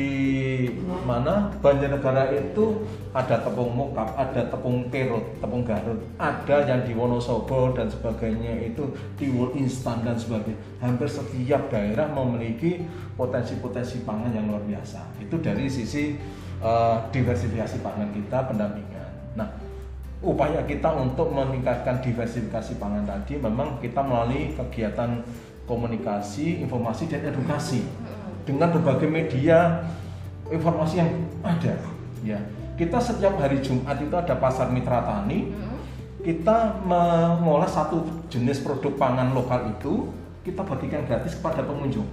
mana 1.02 1.50
Banjarnegara 1.58 2.30
itu 2.30 2.86
ada 3.10 3.42
tepung 3.42 3.74
mokap, 3.74 4.14
ada 4.14 4.46
tepung 4.46 4.86
kerut, 4.94 5.26
tepung 5.42 5.66
garut, 5.66 5.98
ada 6.14 6.62
yang 6.62 6.86
di 6.86 6.94
Wonosobo 6.94 7.74
dan 7.74 7.90
sebagainya 7.90 8.62
itu 8.62 8.86
tiwul 9.18 9.58
instan 9.58 10.06
dan 10.06 10.14
sebagainya. 10.14 10.62
Hampir 10.78 11.10
setiap 11.10 11.66
daerah 11.66 12.06
memiliki 12.14 12.86
potensi-potensi 13.18 14.06
pangan 14.06 14.30
yang 14.30 14.46
luar 14.46 14.62
biasa. 14.62 15.02
Itu 15.18 15.42
dari 15.42 15.66
sisi 15.66 16.14
eh, 16.62 16.96
diversifikasi 17.10 17.82
pangan 17.82 18.14
kita, 18.14 18.38
pendampingan. 18.46 19.10
Nah, 19.34 19.50
upaya 20.22 20.62
kita 20.62 20.94
untuk 20.94 21.34
meningkatkan 21.34 21.98
diversifikasi 22.06 22.78
pangan 22.78 23.02
tadi 23.02 23.34
memang 23.34 23.82
kita 23.82 23.98
melalui 23.98 24.54
kegiatan 24.54 25.26
komunikasi, 25.66 26.62
informasi 26.62 27.10
dan 27.10 27.34
edukasi 27.34 27.82
dengan 28.46 28.70
berbagai 28.70 29.10
media 29.10 29.82
informasi 30.48 31.02
yang 31.02 31.10
ada. 31.42 31.74
Ya 32.22 32.38
kita 32.76 33.00
setiap 33.00 33.40
hari 33.40 33.58
Jumat 33.64 33.96
itu 33.98 34.14
ada 34.14 34.36
pasar 34.36 34.70
mitra 34.70 35.02
tani. 35.02 35.50
Hmm. 35.52 35.74
kita 36.26 36.82
mengolah 36.82 37.70
satu 37.70 38.02
jenis 38.26 38.58
produk 38.58 38.98
pangan 38.98 39.30
lokal 39.30 39.70
itu 39.70 40.10
kita 40.42 40.58
bagikan 40.66 41.06
gratis 41.06 41.38
kepada 41.38 41.62
pengunjung. 41.62 42.06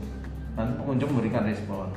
Dan 0.54 0.78
pengunjung 0.78 1.18
memberikan 1.18 1.42
respon 1.42 1.90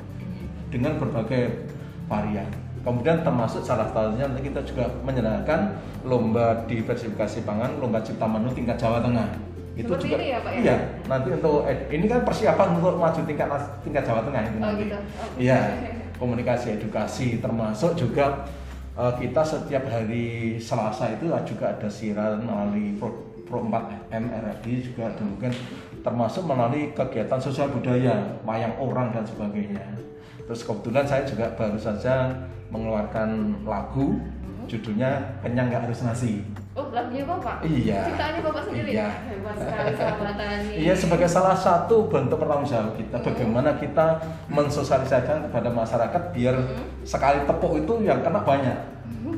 dengan 0.73 0.97
berbagai 0.97 1.69
varian. 2.09 2.49
Kemudian 2.81 3.21
termasuk 3.21 3.61
salah 3.61 3.93
satunya 3.93 4.25
nanti 4.25 4.49
kita 4.49 4.65
juga 4.65 4.89
menyelenggarakan 5.05 5.77
lomba 6.09 6.65
diversifikasi 6.65 7.45
pangan 7.45 7.77
lomba 7.77 8.01
cipta 8.01 8.25
menu 8.25 8.49
tingkat 8.49 8.81
Jawa 8.81 8.97
Tengah 9.05 9.27
itu 9.77 9.85
Seperti 9.85 10.07
juga. 10.09 10.17
ini 10.17 10.27
ya, 10.27 10.39
Pak, 10.41 10.51
ya? 10.51 10.59
iya 10.59 10.75
nanti 11.05 11.27
untuk 11.31 11.55
ini 11.69 12.05
kan 12.09 12.19
persiapan 12.25 12.67
untuk 12.75 12.93
maju 12.97 13.19
tingkat 13.23 13.47
tingkat 13.85 14.03
Jawa 14.03 14.21
Tengah 14.25 14.41
itu 14.43 14.57
Oh, 14.57 14.61
nanti. 14.65 14.83
gitu. 14.83 14.97
Oh, 14.97 15.27
iya 15.37 15.57
komunikasi 16.21 16.67
edukasi 16.81 17.27
termasuk 17.37 17.93
juga 17.93 18.41
eh, 18.97 19.13
kita 19.21 19.41
setiap 19.45 19.85
hari 19.85 20.57
Selasa 20.57 21.13
itu 21.13 21.29
juga 21.45 21.77
ada 21.77 21.85
siaran 21.85 22.41
melalui 22.41 22.97
pro, 22.97 23.13
pro 23.45 23.61
4 23.61 24.09
MRFD 24.09 24.65
juga 24.81 25.13
mungkin 25.21 25.53
termasuk 26.01 26.43
melalui 26.43 26.89
kegiatan 26.91 27.37
sosial 27.37 27.69
budaya 27.69 28.17
wayang 28.41 28.73
orang 28.81 29.13
dan 29.13 29.21
sebagainya. 29.21 29.83
Terus 30.47 30.63
kebetulan 30.63 31.03
saya 31.03 31.27
juga 31.27 31.51
baru 31.53 31.75
saja 31.75 32.31
mengeluarkan 32.71 33.61
lagu 33.61 34.15
judulnya 34.65 35.39
kenyang 35.39 35.67
nggak 35.69 35.87
harus 35.87 36.03
nasi 36.03 36.43
Oh, 36.77 36.93
lagunya 36.93 37.25
Bapak? 37.25 37.65
Iya. 37.65 38.05
Ciptaannya 38.05 38.41
Bapak 38.45 38.63
sendiri? 38.69 38.89
Iya. 38.93 39.09
Hebat 39.25 39.55
sekali. 39.57 40.73
Iya 40.77 40.93
sebagai 40.93 41.25
salah 41.25 41.57
satu 41.57 42.05
bentuk 42.05 42.37
pertanggung 42.37 42.93
kita 42.93 43.17
bagaimana 43.17 43.81
kita 43.81 44.21
mensosialisasikan 44.53 45.49
kepada 45.49 45.73
masyarakat 45.73 46.21
biar 46.37 46.55
sekali 47.01 47.49
tepuk 47.49 47.81
itu 47.81 47.93
yang 48.05 48.21
kena 48.21 48.45
banyak 48.45 48.77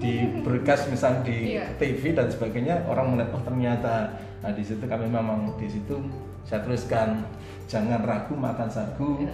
di 0.04 0.44
berkas 0.44 0.92
misalnya 0.92 1.24
di 1.24 1.56
Iya. 1.56 1.66
TV 1.80 2.12
dan 2.12 2.28
sebagainya 2.28 2.84
orang 2.92 3.16
melihat 3.16 3.40
oh 3.40 3.44
ternyata 3.48 4.20
nah 4.40 4.52
di 4.52 4.64
situ 4.64 4.84
kami 4.84 5.08
memang 5.08 5.56
di 5.56 5.68
situ 5.68 5.96
saya 6.44 6.64
tuliskan 6.64 7.24
jangan 7.68 8.04
ragu 8.04 8.36
makan 8.36 8.68
sagu 8.68 9.28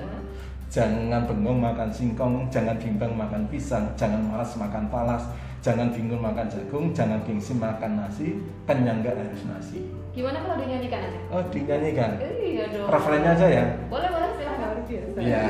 jangan 0.70 1.30
bengong 1.30 1.62
makan 1.62 1.90
singkong 1.94 2.50
jangan 2.50 2.76
bimbang 2.82 3.14
makan 3.14 3.46
pisang 3.48 3.86
jangan 3.94 4.20
malas 4.20 4.52
makan 4.58 4.90
palas 4.90 5.24
jangan 5.66 5.90
bingung 5.90 6.22
makan 6.22 6.46
jagung 6.46 6.94
jangan 6.94 7.26
gengsi 7.26 7.58
makan 7.58 7.98
nasi 7.98 8.38
kenyang 8.70 9.02
nggak 9.02 9.18
harus 9.18 9.42
nasi 9.50 9.82
Gimana 10.14 10.46
kalau 10.46 10.62
dinyanyikan 10.62 11.02
aja? 11.10 11.20
oh 11.34 11.42
dinyanyikan 11.50 12.12
Iya 12.22 12.70
dong. 12.70 12.86
referennya 12.86 13.34
aja 13.34 13.48
ya 13.50 13.66
Boleh, 13.90 14.10
boleh 14.14 14.30
silahkan. 14.38 14.70
Iya. 15.18 15.42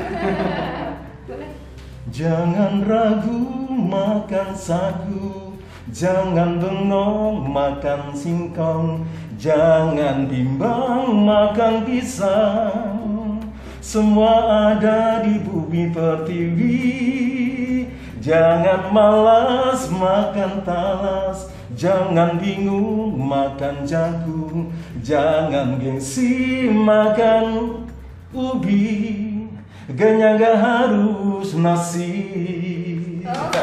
boleh. 1.28 1.50
Jangan 2.08 2.72
ragu 2.82 3.44
makan 3.68 4.48
sagu 4.56 5.52
Jangan 5.92 6.58
bengong 6.58 7.46
makan 7.46 8.16
singkong 8.16 9.04
Jangan 9.36 10.26
bimbang 10.26 11.12
makan 11.28 11.84
pisang 11.84 13.38
Semua 13.84 14.34
ada 14.74 15.20
di 15.22 15.38
bumi 15.44 15.92
pertiwi 15.94 17.35
Jangan 18.26 18.90
malas 18.90 19.86
makan 19.86 20.66
talas 20.66 21.46
Jangan 21.78 22.42
bingung 22.42 23.14
makan 23.14 23.86
jagung 23.86 24.74
Jangan 24.98 25.78
gengsi 25.78 26.66
makan 26.66 27.78
ubi 28.34 28.90
Kenyang 29.86 30.42
gak 30.42 30.58
harus 30.58 31.54
nasi 31.54 32.14
Oke. 33.22 33.62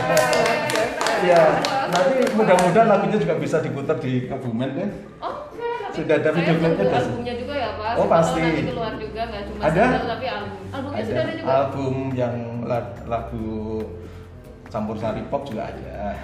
Ya, 1.28 1.44
nanti 1.92 2.16
mudah-mudahan 2.32 2.88
lagunya 2.88 3.20
juga 3.20 3.36
bisa 3.36 3.60
diputar 3.60 4.00
di 4.00 4.32
Kebumen 4.32 4.80
kan 4.80 4.90
Oke, 5.20 5.60
nanti 5.60 5.98
Sudah 6.00 6.16
ada 6.24 6.30
video 6.32 6.56
klipnya, 6.56 7.00
albumnya 7.00 7.34
juga 7.36 7.54
ya 7.56 7.70
Pak. 7.76 7.92
Oh, 7.96 8.08
pasti. 8.08 8.40
Nanti 8.44 8.64
keluar 8.72 8.94
juga 8.96 9.22
nggak 9.28 9.44
cuma 9.48 9.62
Ada? 9.64 9.84
single 9.88 10.08
tapi 10.08 10.26
album. 10.28 10.60
Albumnya 10.68 11.04
sudah 11.04 11.24
ada 11.24 11.34
juga. 11.36 11.52
album 11.52 11.96
yang 12.12 12.36
la- 12.64 12.96
lagu 13.08 13.52
campur 14.74 14.98
sari 14.98 15.22
pop 15.30 15.46
juga 15.46 15.70
ada 15.70 16.18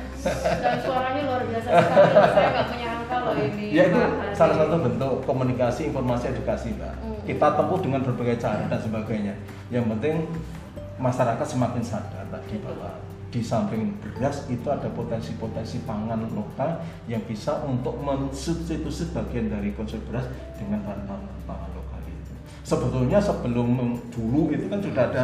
Dan 0.57 0.77
suaranya 0.81 1.21
luar 1.21 1.43
biasa 1.45 1.69
sekali. 1.77 2.13
saya 2.33 2.47
nggak 2.49 2.65
menyangka 2.67 3.15
loh 3.21 3.33
ini. 3.37 3.65
ya 3.77 3.83
itu 3.85 3.99
Pak 3.99 4.33
salah 4.33 4.55
satu 4.57 4.75
bentuk 4.81 5.13
komunikasi 5.23 5.81
informasi 5.87 6.25
edukasi 6.29 6.73
mbak 6.73 6.93
Hmm. 6.99 7.21
kita 7.23 7.47
tempuh 7.53 7.77
dengan 7.77 8.01
berbagai 8.01 8.37
cara 8.37 8.65
dan 8.65 8.79
sebagainya 8.79 9.33
yang 9.69 9.85
penting 9.87 10.25
masyarakat 10.97 11.45
semakin 11.45 11.79
sadar 11.79 12.25
tadi 12.25 12.57
bahwa 12.57 12.97
di 13.29 13.39
samping 13.39 13.93
beras 14.01 14.49
itu 14.49 14.65
ada 14.65 14.89
potensi-potensi 14.89 15.85
pangan 15.85 16.25
lokal 16.29 16.81
yang 17.05 17.21
bisa 17.23 17.61
untuk 17.61 17.93
mensubstitusi 18.01 19.13
bagian 19.13 19.47
dari 19.47 19.69
konsumsi 19.71 20.01
beras 20.03 20.25
dengan 20.57 20.81
bahan 20.81 21.05
pangan 21.45 21.69
lokal 21.71 22.01
itu 22.03 22.33
sebetulnya 22.65 23.21
sebelum 23.21 23.77
dulu 24.09 24.49
itu 24.49 24.65
kan 24.65 24.81
sudah 24.81 25.03
ada 25.07 25.23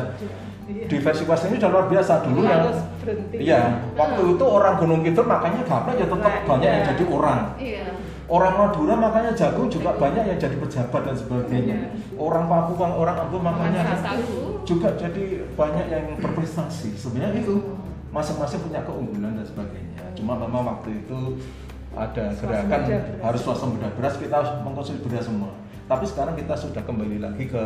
Iya. 0.66 0.90
diversifikasi 0.90 1.44
ini 1.54 1.56
sudah 1.62 1.72
luar 1.72 1.86
biasa 1.94 2.14
dulu 2.26 2.42
yang 2.42 2.66
harus 2.66 2.82
berhenti 2.98 3.38
Iya, 3.38 3.62
waktu 3.94 4.22
itu 4.34 4.46
orang 4.50 4.74
Gunung 4.82 5.02
Kidul 5.06 5.26
makanya 5.30 5.62
gabah 5.62 5.94
ya 5.94 6.06
tetap 6.10 6.26
Nah, 6.26 6.42
banyak 6.50 6.70
yang 6.74 6.82
iya. 6.82 6.90
jadi 6.90 7.04
orang. 7.06 7.40
Iya. 7.62 7.86
Orang 8.26 8.54
Madura 8.58 8.94
makanya 8.98 9.32
jagung 9.38 9.70
juga 9.70 9.94
banyak 10.02 10.26
yang 10.26 10.40
jadi 10.42 10.58
pejabat 10.58 11.02
dan 11.06 11.14
sebagainya. 11.14 11.78
Iya. 11.86 12.18
Orang 12.18 12.50
Papua, 12.50 12.98
orang 12.98 13.16
Ambon 13.22 13.46
makanya 13.46 13.86
juga 14.66 14.90
jadi 14.98 15.46
banyak 15.54 15.86
yang 15.94 16.06
berprestasi. 16.18 16.98
Sebenarnya 16.98 17.46
itu 17.46 17.62
masing-masing 18.10 18.66
punya 18.66 18.82
keunggulan 18.82 19.38
dan 19.38 19.46
sebagainya. 19.46 20.02
Cuma 20.18 20.34
memang 20.42 20.66
waktu 20.66 21.06
itu 21.06 21.38
ada 21.94 22.34
gerakan 22.34 22.82
harus 23.22 23.42
swasembada 23.46 23.88
beras 23.96 24.18
kita 24.18 24.34
harus 24.34 24.52
mengkonsumsi 24.66 25.06
beras 25.06 25.30
semua. 25.30 25.54
Tapi 25.86 26.02
sekarang 26.02 26.34
kita 26.34 26.58
sudah 26.58 26.82
kembali 26.82 27.22
lagi 27.22 27.46
ke 27.46 27.64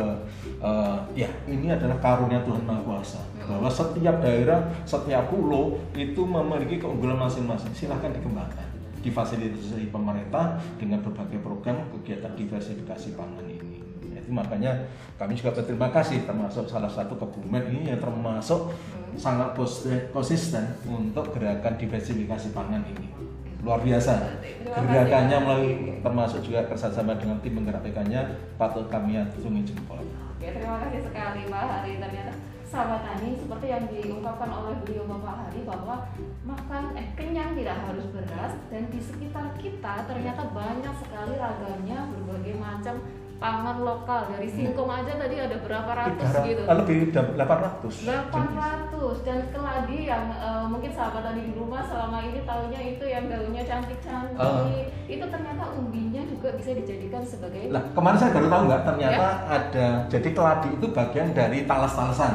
eh, 0.60 0.98
ya 1.16 1.28
ini 1.48 1.72
adalah 1.72 1.96
karunia 2.04 2.44
Tuhan 2.44 2.68
Maha 2.68 2.84
Kuasa. 2.84 3.20
Bahwa 3.48 3.66
setiap 3.72 4.20
daerah, 4.20 4.60
setiap 4.84 5.32
pulau 5.32 5.80
itu 5.96 6.20
memiliki 6.22 6.76
keunggulan 6.76 7.16
masing-masing. 7.16 7.72
Silahkan 7.72 8.12
dikembangkan, 8.12 8.68
difasilitasi 9.00 9.88
pemerintah 9.88 10.60
dengan 10.76 11.00
berbagai 11.00 11.40
program 11.40 11.80
kegiatan 11.96 12.36
diversifikasi 12.36 13.16
pangan 13.16 13.46
ini. 13.48 13.80
Itu 14.20 14.28
makanya 14.36 14.84
kami 15.16 15.32
juga 15.32 15.56
berterima 15.56 15.88
kasih 15.88 16.28
termasuk 16.28 16.68
salah 16.68 16.92
satu 16.92 17.16
kebumen 17.16 17.72
ini 17.72 17.88
yang 17.88 17.98
termasuk 17.98 18.70
sangat 19.16 19.56
kos- 19.56 19.88
konsisten 20.12 20.76
untuk 20.86 21.34
gerakan 21.34 21.74
diversifikasi 21.80 22.52
pangan 22.54 22.84
ini 22.84 23.19
luar 23.60 23.80
biasa. 23.84 24.40
Gerakannya 24.64 25.36
melalui 25.42 25.72
termasuk 26.00 26.40
juga 26.46 26.64
kerjasama 26.68 27.16
dengan 27.20 27.36
tim 27.44 27.58
penggerak 27.60 27.82
PK-nya 27.84 28.20
patut 28.56 28.86
kami 28.88 29.20
acungi 29.20 29.66
jempol. 29.66 30.00
Oke, 30.00 30.48
terima 30.56 30.80
kasih 30.86 31.00
sekali 31.04 31.40
Pak 31.52 31.64
Hari. 31.68 31.92
Ternyata 32.00 32.32
sahabat 32.70 33.02
tani 33.02 33.34
seperti 33.34 33.66
yang 33.66 33.84
diungkapkan 33.90 34.46
oleh 34.46 34.78
beliau 34.86 35.04
Bapak 35.10 35.34
Hari 35.42 35.66
bahwa 35.66 36.06
makan 36.46 36.94
eh 36.94 37.10
kenyang 37.18 37.58
tidak 37.58 37.82
harus 37.82 38.06
beras 38.14 38.54
dan 38.70 38.86
di 38.94 39.00
sekitar 39.02 39.58
kita 39.58 40.06
ternyata 40.06 40.46
banyak 40.54 40.94
sekali 41.02 41.34
ragamnya 41.34 41.98
berbagai 42.14 42.54
macam 42.62 43.02
pangan 43.40 43.80
lokal 43.80 44.28
dari 44.28 44.44
singkong 44.46 44.84
aja 44.86 45.16
tadi 45.16 45.34
ada 45.34 45.56
berapa 45.58 45.88
ratus 45.88 46.12
Tiga 46.20 46.28
ra- 46.30 46.44
gitu. 46.44 46.62
lebih 46.68 46.98
da- 47.08 47.32
800 47.34 48.04
800 48.04 49.24
dan 49.24 49.38
keladi 49.48 49.98
yang 50.04 50.24
eh, 50.30 50.64
mungkin 50.66 50.92
sahabat 50.92 51.24
tadi 51.24 51.40
di 51.42 51.52
rumah 51.52 51.80
selama 51.80 52.20
ini 52.22 52.44
tahunya 52.44 52.80
itu 52.90 53.04
yang 53.06 53.24
daunnya 53.26 53.64
cantik-cantik 53.64 54.36
Ah. 54.36 54.68
itu 55.06 55.24
ternyata 55.24 55.72
umbinya 55.72 56.20
juga 56.22 56.52
bisa 56.52 56.70
dijadikan 56.74 57.24
sebagai 57.24 57.68
Lah 57.68 57.80
kemarin 57.90 58.18
saya 58.18 58.30
baru 58.30 58.46
tahu 58.46 58.62
nggak 58.66 58.82
ternyata 58.84 59.24
Ya. 59.24 59.48
ada 59.50 59.86
jadi 60.06 60.28
keladi 60.30 60.68
itu 60.70 60.86
bagian 60.90 61.28
dari 61.32 61.58
talas-talasan. 61.64 62.32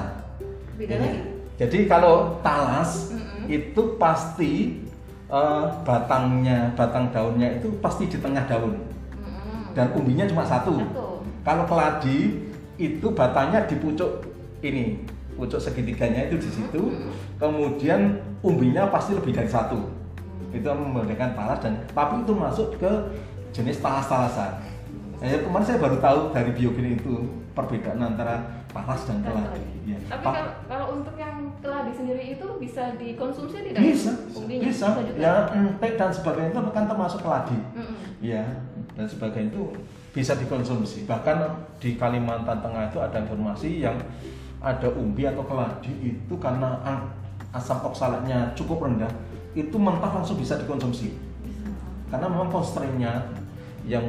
beda 0.76 0.96
lagi 0.98 1.22
Jadi 1.56 1.78
kalau 1.86 2.36
talas 2.42 3.14
Mm-mm. 3.14 3.48
itu 3.48 3.82
pasti 3.96 4.54
eh, 5.26 5.66
batangnya, 5.82 6.70
batang 6.74 7.10
daunnya 7.10 7.50
itu 7.54 7.70
pasti 7.80 8.06
di 8.06 8.18
tengah 8.18 8.46
daun. 8.46 8.78
Dan 9.76 9.92
umbinya 9.92 10.26
cuma 10.26 10.48
satu. 10.48 10.80
Satu. 10.80 11.22
Kalau 11.44 11.64
keladi 11.68 12.48
itu 12.80 13.08
batangnya 13.12 13.68
di 13.68 13.76
pucuk 13.78 14.24
ini, 14.64 15.04
pucuk 15.36 15.60
segitiganya 15.60 16.32
itu 16.32 16.40
di 16.40 16.50
situ. 16.50 16.82
Kemudian 17.38 18.24
umbinya 18.42 18.88
pasti 18.90 19.14
lebih 19.14 19.36
dari 19.36 19.52
satu. 19.52 19.92
Itu 20.56 20.72
membedakan 20.72 21.36
talas 21.36 21.60
dan 21.60 21.84
tapi 21.92 22.24
itu 22.24 22.32
masuk 22.32 22.80
ke 22.80 22.92
jenis 23.52 23.84
talas-talasan. 23.84 24.64
Ya, 25.20 25.40
kemarin 25.44 25.66
saya 25.68 25.80
baru 25.80 25.98
tahu 26.00 26.20
dari 26.36 26.52
biogeni 26.56 27.00
itu 27.00 27.24
perbedaan 27.56 28.04
antara 28.04 28.64
talas 28.72 29.08
dan 29.08 29.24
keladi. 29.24 29.48
keladi. 29.48 29.92
Ya. 29.96 29.98
Tapi 30.12 30.26
kalau, 30.28 30.52
kalau 30.68 30.88
untuk 31.00 31.16
yang 31.16 31.36
keladi 31.64 31.92
sendiri 31.96 32.24
itu 32.36 32.48
bisa 32.60 32.84
dikonsumsi 33.00 33.58
tidak? 33.72 33.80
bisa, 33.80 34.12
Umbinya? 34.36 34.64
bisa, 34.68 34.88
juga? 35.00 35.16
ya 35.16 35.34
entek 35.56 35.94
dan 35.96 36.12
sebagainya 36.12 36.52
itu 36.52 36.72
kan 36.76 36.86
termasuk 36.92 37.20
keladi. 37.24 37.58
Mm-mm. 37.80 37.96
ya 38.20 38.44
dan 38.96 39.06
sebagainya 39.06 39.52
itu 39.52 39.64
bisa 40.16 40.34
dikonsumsi. 40.40 41.04
Bahkan 41.04 41.38
di 41.84 42.00
Kalimantan 42.00 42.64
Tengah 42.64 42.90
itu 42.90 42.98
ada 43.04 43.20
informasi 43.20 43.84
yang 43.84 44.00
ada 44.64 44.88
umbi 44.96 45.28
atau 45.28 45.44
keladi 45.46 46.16
itu 46.16 46.34
karena 46.40 46.80
asam 47.52 47.84
oksalatnya 47.84 48.56
cukup 48.56 48.88
rendah 48.88 49.12
itu 49.56 49.76
mentah 49.76 50.10
langsung 50.10 50.40
bisa 50.40 50.56
dikonsumsi. 50.60 51.16
Karena 52.10 52.32
memang 52.32 52.48
constraint-nya 52.52 53.28
yang 53.86 54.04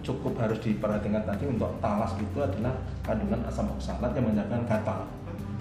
cukup 0.00 0.40
harus 0.40 0.56
diperhatikan 0.64 1.20
tadi 1.28 1.44
untuk 1.44 1.68
talas 1.84 2.16
itu 2.16 2.38
adalah 2.40 2.72
kandungan 3.04 3.44
asam 3.44 3.68
oksalat 3.76 4.16
yang 4.16 4.24
menyebabkan 4.24 4.64
gatal 4.64 5.04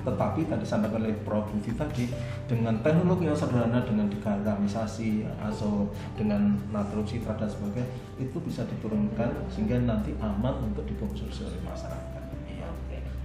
tetapi 0.07 0.47
tadi 0.47 0.63
disampaikan 0.63 1.03
oleh 1.03 1.19
Prof 1.27 1.51
Budi 1.51 1.75
tadi 1.75 2.07
dengan 2.47 2.79
teknologi 2.79 3.27
yang 3.27 3.35
sederhana 3.35 3.83
dengan 3.83 4.07
digaramisasi 4.07 5.27
atau 5.43 5.91
dengan 6.15 6.55
natrium 6.71 7.03
citra 7.03 7.35
dan 7.35 7.51
sebagainya 7.51 7.83
itu 8.15 8.39
bisa 8.39 8.63
diturunkan 8.63 9.35
sehingga 9.51 9.83
nanti 9.83 10.15
aman 10.23 10.71
untuk 10.71 10.87
dikonsumsi 10.87 11.43
oleh 11.43 11.59
masyarakat. 11.67 12.23
Iya. 12.47 12.71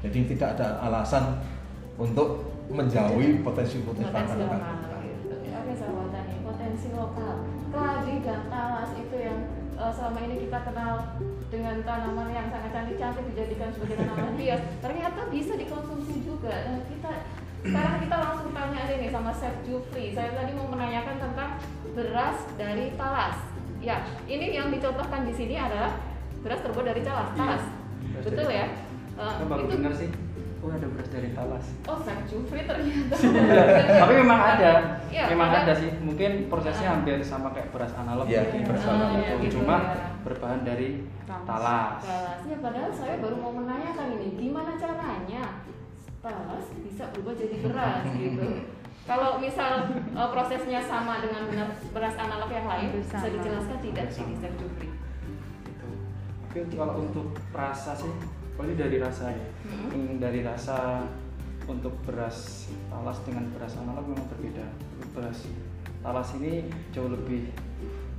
Jadi 0.02 0.18
tidak 0.34 0.58
ada 0.58 0.82
alasan 0.82 1.38
untuk 1.94 2.50
menjauhi 2.66 3.46
potensi-potensi 3.46 4.10
lokal 4.10 4.98
gitu. 5.06 5.34
Potensi 6.42 6.88
lokal. 6.90 7.34
Keladi 7.72 8.14
dan 8.26 8.40
talas 8.50 8.90
itu 8.98 9.16
yang 9.16 9.38
eh, 9.78 9.92
selama 9.94 10.18
ini 10.26 10.34
kita 10.50 10.58
kenal 10.66 10.94
dengan 11.52 11.76
tanaman 11.84 12.32
yang 12.32 12.48
sangat 12.48 12.72
cantik-cantik 12.72 13.24
dijadikan 13.36 13.68
sebagai 13.76 14.00
tanaman 14.00 14.34
hias, 14.40 14.62
ternyata 14.80 15.20
bisa 15.28 15.52
dikonsumsi 15.52 16.24
juga. 16.24 16.48
Dan 16.48 16.80
kita 16.88 17.12
sekarang 17.62 17.96
kita 18.00 18.16
langsung 18.16 18.50
tanya 18.56 18.78
aja 18.88 18.94
nih 18.96 19.10
sama 19.12 19.30
Chef 19.36 19.54
Jufri. 19.68 20.16
Saya 20.16 20.32
tadi 20.32 20.56
mau 20.56 20.66
menanyakan 20.72 21.16
tentang 21.20 21.50
beras 21.92 22.38
dari 22.56 22.96
talas. 22.96 23.36
Ya, 23.84 24.00
ini 24.24 24.56
yang 24.56 24.72
dicontohkan 24.72 25.28
di 25.28 25.34
sini 25.36 25.60
adalah 25.60 25.92
beras 26.40 26.64
terbuat 26.64 26.86
dari 26.88 27.02
talas. 27.04 27.28
Talas, 27.36 27.64
Beras 28.16 28.24
betul 28.24 28.48
ya? 28.48 28.66
Baru 29.44 29.68
itu 29.68 29.92
sih. 29.92 30.10
Oh 30.62 30.70
ada 30.70 30.86
beras 30.86 31.10
dari 31.10 31.34
talas. 31.34 31.66
Oh, 31.84 31.98
Chef 31.98 32.22
Jufri 32.24 32.62
ternyata. 32.62 33.18
Tapi 34.02 34.12
memang 34.14 34.38
ada, 34.38 34.70
Iya, 35.10 35.26
memang 35.28 35.50
ada. 35.50 35.66
ada. 35.66 35.72
sih. 35.74 35.90
Mungkin 35.98 36.46
prosesnya 36.46 36.86
Ah. 36.86 36.94
hampir 36.94 37.18
sama 37.18 37.50
kayak 37.50 37.74
beras 37.74 37.90
analog. 37.92 38.24
Iya, 38.24 38.46
mungkin. 38.46 38.70
beras 38.70 38.84
Ah, 38.84 38.92
analog. 38.92 39.18
itu. 39.18 39.34
Gitu, 39.42 39.54
Cuma 39.58 39.76
ya. 39.76 40.06
berbahan 40.22 40.60
dari 40.62 40.88
Talas. 41.24 41.42
talas. 41.42 41.98
Talas. 42.00 42.38
Ya 42.44 42.56
padahal 42.56 42.90
saya 42.90 43.14
baru 43.18 43.36
mau 43.36 43.52
menanyakan 43.52 44.06
ini 44.14 44.28
gimana 44.38 44.70
caranya 44.72 45.42
talas 46.20 46.66
bisa 46.78 47.10
berubah 47.10 47.34
jadi 47.34 47.56
beras 47.60 48.02
gitu. 48.22 48.46
Kalau 49.02 49.30
misal 49.36 49.82
uh, 50.14 50.30
prosesnya 50.30 50.78
sama 50.78 51.18
dengan 51.18 51.42
benar- 51.44 51.74
beras 51.90 52.14
analog 52.14 52.46
yang 52.48 52.70
lain, 52.70 52.88
bisa 52.94 53.18
dijelaskan 53.18 53.82
tidak 53.82 54.06
sih. 54.08 54.22
Chef 54.32 54.54
Jufri? 54.54 54.94
Gitu. 55.66 55.88
Tapi 56.46 56.58
untuk- 56.62 56.78
kalau 56.78 56.94
untuk 57.02 57.26
rasa 57.50 57.98
sih, 57.98 58.14
kalau 58.54 58.66
ini 58.68 58.76
dari 58.76 58.96
rasa 59.00 59.32
ya. 59.32 59.46
Hmm. 59.68 59.88
Hmm, 59.90 60.12
dari 60.20 60.40
rasa 60.44 61.08
untuk 61.70 61.94
beras 62.02 62.68
talas 62.90 63.18
dengan 63.22 63.46
beras 63.54 63.74
analog 63.78 64.04
memang 64.08 64.26
berbeda. 64.32 64.66
Beras 65.14 65.46
talas 66.02 66.28
ini 66.38 66.66
jauh 66.90 67.10
lebih 67.10 67.50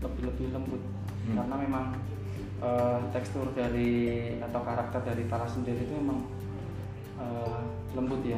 lebih 0.02 0.24
lebih 0.32 0.48
lembut 0.56 0.84
Hmm. 1.24 1.40
karena 1.40 1.56
memang 1.56 1.86
eh, 2.60 3.00
tekstur 3.16 3.48
dari 3.56 4.36
atau 4.44 4.60
karakter 4.60 5.08
dari 5.08 5.24
talas 5.32 5.56
sendiri 5.56 5.88
itu 5.88 5.96
memang 5.96 6.20
eh, 7.16 7.60
lembut 7.96 8.20
ya 8.28 8.36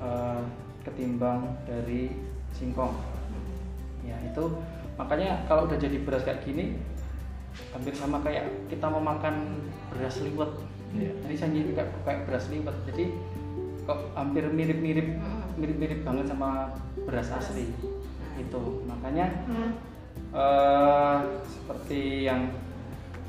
Eh, 0.00 0.42
ketimbang 0.80 1.44
dari 1.68 2.08
singkong. 2.56 2.96
Ya 4.00 4.16
itu 4.24 4.44
makanya 4.96 5.44
kalau 5.44 5.68
udah 5.68 5.76
jadi 5.76 6.00
beras 6.00 6.24
kayak 6.24 6.40
gini 6.40 6.80
hampir 7.76 7.92
sama 7.92 8.16
kayak 8.24 8.48
kita 8.72 8.88
mau 8.88 9.04
makan 9.04 9.60
beras 9.92 10.24
liwet 10.24 10.48
Jadi 10.92 11.34
saya 11.34 11.50
jadi 11.50 11.70
kayak, 11.72 11.90
kayak 12.02 12.20
beras 12.24 12.44
liwet 12.48 12.76
jadi 12.84 13.04
kok 13.82 14.00
hampir 14.12 14.44
mirip-mirip 14.46 15.08
Hmm. 15.16 15.42
mirip-mirip 15.56 16.00
banget 16.02 16.26
sama 16.26 16.70
beras 17.00 17.28
asli 17.28 17.68
itu 18.36 18.62
makanya 18.84 19.26
Hmm. 19.44 19.70
eh 20.30 21.18
seperti 21.44 22.00
yang 22.24 22.54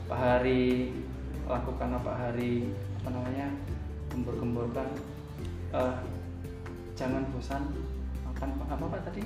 Pak 0.05 0.17
Hari 0.17 0.91
lakukan 1.45 1.97
Pak 1.97 2.15
Hari 2.15 2.53
apa 2.97 3.09
namanya 3.09 3.47
gembur-gemburkan 4.07 4.87
eh, 5.71 5.95
jangan 6.93 7.25
bosan 7.31 7.63
makan 8.23 8.49
apa 8.59 8.85
apa 8.85 8.97
tadi 9.03 9.21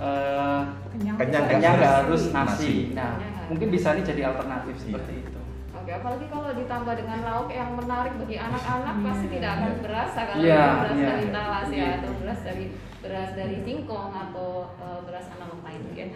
Eh, 0.00 0.62
Kenyang. 0.96 1.16
Kenyang, 1.20 1.44
nggak 1.76 1.94
harus 2.00 2.22
Nasi. 2.26 2.32
nasi 2.32 2.72
nah 2.94 3.16
Kenyang. 3.16 3.46
mungkin 3.48 3.68
bisa 3.68 3.92
nih 3.92 4.04
jadi 4.06 4.22
alternatif 4.26 4.74
Iya. 4.74 4.82
seperti 4.86 5.12
itu 5.20 5.39
Oke, 5.80 5.96
apalagi 5.96 6.26
kalau 6.28 6.52
ditambah 6.52 6.92
dengan 6.92 7.18
lauk 7.24 7.48
yang 7.48 7.72
menarik 7.72 8.12
bagi 8.20 8.36
anak-anak 8.36 8.94
Iya. 9.00 9.04
pasti 9.08 9.26
tidak 9.32 9.50
akan 9.56 9.72
Iya. 9.72 9.80
berasa 9.80 10.20
kalau 10.28 10.42
Iya, 10.44 10.60
itu 10.60 10.76
beras 10.76 10.92
iya. 11.00 11.08
dari 11.08 11.26
talas 11.32 11.68
ya 11.72 11.76
Iya. 11.80 11.90
atau 11.96 12.12
beras 12.20 12.40
dari 12.44 12.64
beras 13.00 13.30
dari 13.32 13.56
singkong 13.64 14.12
atau 14.12 14.48
eh, 14.76 15.00
beras 15.08 15.26
analog 15.32 15.60
lain 15.64 15.80
ya. 15.96 16.06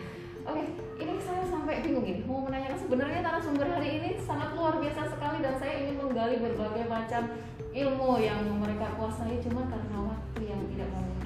Oke, 0.44 0.62
ini 1.00 1.12
saya 1.16 1.40
sampai 1.48 1.80
bingung 1.80 2.04
ini 2.04 2.20
mau 2.28 2.44
menanyakan 2.44 2.76
sebenarnya 2.76 3.24
narasumber 3.24 3.64
hari 3.64 3.88
ini 3.96 4.10
sangat 4.20 4.52
luar 4.52 4.76
biasa 4.76 5.08
sekali 5.08 5.40
dan 5.40 5.56
saya 5.56 5.72
ingin 5.80 5.96
menggali 5.96 6.36
berbagai 6.36 6.84
macam 6.84 7.32
ilmu 7.72 8.20
yang 8.20 8.44
mereka 8.60 8.92
kuasai 9.00 9.40
cuma 9.40 9.64
karena 9.64 9.96
waktu 10.04 10.40
yang 10.44 10.60
tidak 10.68 10.88
memungkinkan. 10.92 11.23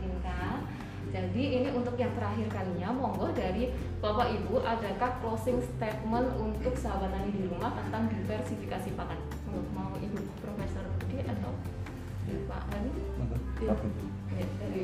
Jadi 1.09 1.43
ini 1.61 1.69
untuk 1.73 1.97
yang 1.97 2.13
terakhir 2.13 2.47
kalinya, 2.53 2.93
monggo 2.93 3.33
dari 3.33 3.73
Bapak 3.99 4.29
Ibu, 4.29 4.61
adakah 4.61 5.11
closing 5.25 5.59
statement 5.65 6.29
untuk 6.37 6.77
sahabat 6.77 7.11
tani 7.11 7.33
di 7.33 7.49
rumah 7.49 7.73
tentang 7.73 8.13
diversifikasi 8.13 8.93
pakan? 8.93 9.19
Mau, 9.49 9.63
mau 9.73 9.93
Ibu 9.97 10.21
Profesor 10.45 10.85
Budi 11.01 11.25
atau 11.25 11.53
Pak 12.29 12.63
Hadi? 12.73 12.91
Iya. 13.59 13.75
Ya, 14.37 14.45
dari 14.61 14.83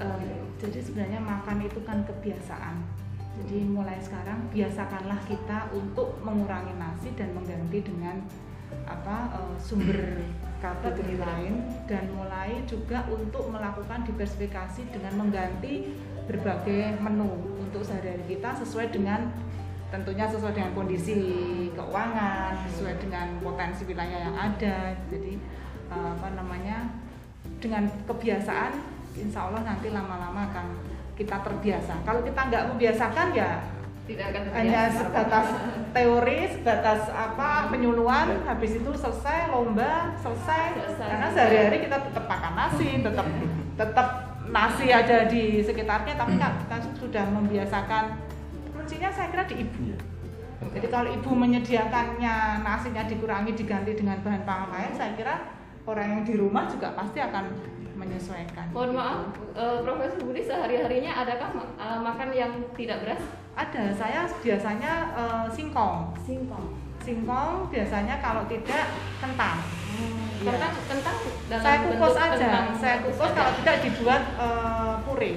Eh, 0.00 0.40
jadi 0.56 0.78
sebenarnya 0.80 1.20
makan 1.20 1.66
itu 1.66 1.80
kan 1.84 2.00
kebiasaan. 2.08 2.80
Jadi 3.40 3.64
mulai 3.68 3.96
sekarang 4.00 4.48
biasakanlah 4.52 5.20
kita 5.28 5.72
untuk 5.72 6.20
mengurangi 6.24 6.76
nasi 6.76 7.12
dan 7.16 7.32
mengganti 7.36 7.84
dengan 7.84 8.20
apa 8.86 9.16
eh, 9.38 9.56
sumber 9.62 9.98
karbohidrat 10.60 11.24
lain 11.24 11.64
dan 11.88 12.04
mulai 12.12 12.60
juga 12.68 13.08
untuk 13.08 13.48
melakukan 13.48 14.04
diversifikasi 14.04 14.92
dengan 14.92 15.16
mengganti 15.16 15.96
berbagai 16.28 17.00
menu 17.00 17.32
untuk 17.58 17.80
sehari-hari 17.80 18.36
kita 18.36 18.60
sesuai 18.60 18.92
dengan 18.92 19.32
tentunya 19.90 20.28
sesuai 20.30 20.54
dengan 20.54 20.72
kondisi 20.76 21.18
keuangan, 21.74 22.54
sesuai 22.70 22.94
dengan 23.02 23.26
potensi 23.42 23.82
wilayah 23.88 24.30
yang 24.30 24.36
ada. 24.36 24.94
Jadi 25.10 25.34
eh, 25.90 26.10
apa 26.14 26.28
namanya 26.36 26.86
dengan 27.58 27.88
kebiasaan 28.06 28.72
insya 29.18 29.50
Allah 29.50 29.66
nanti 29.66 29.90
lama-lama 29.90 30.46
akan 30.52 30.66
kita 31.18 31.36
terbiasa. 31.44 32.00
Kalau 32.06 32.20
kita 32.22 32.40
nggak 32.48 32.64
membiasakan 32.72 33.28
ya 33.34 33.60
tidak 34.10 34.26
akan 34.34 34.42
hanya 34.58 34.82
sebatas 34.90 35.46
teori, 35.94 36.40
sebatas 36.50 37.00
apa 37.14 37.70
penyuluhan, 37.70 38.42
habis 38.42 38.74
itu 38.74 38.90
selesai 38.90 39.54
lomba, 39.54 40.18
selesai. 40.18 40.66
Selesai. 40.74 41.06
Karena 41.14 41.28
sehari-hari 41.30 41.78
kita 41.86 41.96
tetap 42.10 42.24
makan 42.26 42.52
nasi, 42.58 42.88
tetap 42.98 43.26
tetap 43.78 44.08
nasi 44.50 44.86
ada 44.90 45.30
di 45.30 45.62
sekitarnya, 45.62 46.14
tapi 46.18 46.34
kan 46.42 46.58
kita 46.66 46.76
sudah 46.98 47.24
membiasakan. 47.30 48.18
Kuncinya 48.74 49.10
saya 49.14 49.30
kira 49.30 49.46
di 49.46 49.62
ibu. 49.62 49.78
Iya. 49.94 49.98
Jadi 50.60 50.86
kalau 50.92 51.08
ibu 51.14 51.30
menyediakannya 51.32 52.66
nasinya 52.66 53.06
dikurangi 53.06 53.54
diganti 53.54 53.94
dengan 53.94 54.18
bahan 54.26 54.42
pangan 54.42 54.68
lain, 54.74 54.92
saya 54.98 55.14
kira 55.14 55.54
orang 55.86 56.18
yang 56.18 56.22
di 56.26 56.34
rumah 56.36 56.66
juga 56.66 56.92
pasti 56.98 57.22
akan 57.22 57.46
menyesuaikan. 57.96 58.74
Mohon 58.74 58.92
maaf, 58.96 59.20
eh, 59.56 59.78
Profesor 59.84 60.20
Budi 60.24 60.42
sehari-harinya 60.44 61.12
adakah 61.14 61.48
eh, 61.78 62.00
makan 62.00 62.28
yang 62.34 62.52
tidak 62.74 63.06
beras? 63.06 63.22
Ada, 63.54 63.82
saya 63.92 64.20
biasanya 64.40 64.92
eh, 65.12 65.46
singkong. 65.52 66.14
Singkong. 66.24 66.66
Singkong 67.00 67.54
biasanya 67.68 68.20
kalau 68.20 68.44
tidak 68.46 68.86
kentang. 69.18 69.58
Iya. 70.40 70.56
Kentang, 70.56 70.72
kentang 70.88 71.16
dalam 71.52 71.62
saya 71.62 71.78
kukus 71.84 72.14
bentuk 72.16 72.24
aja, 72.24 72.36
kentang 72.40 72.66
saya 72.80 72.96
kukus 73.04 73.30
kalau 73.36 73.52
tidak 73.60 73.76
dibuat 73.84 74.22
eh, 74.40 74.94
puree. 75.04 75.36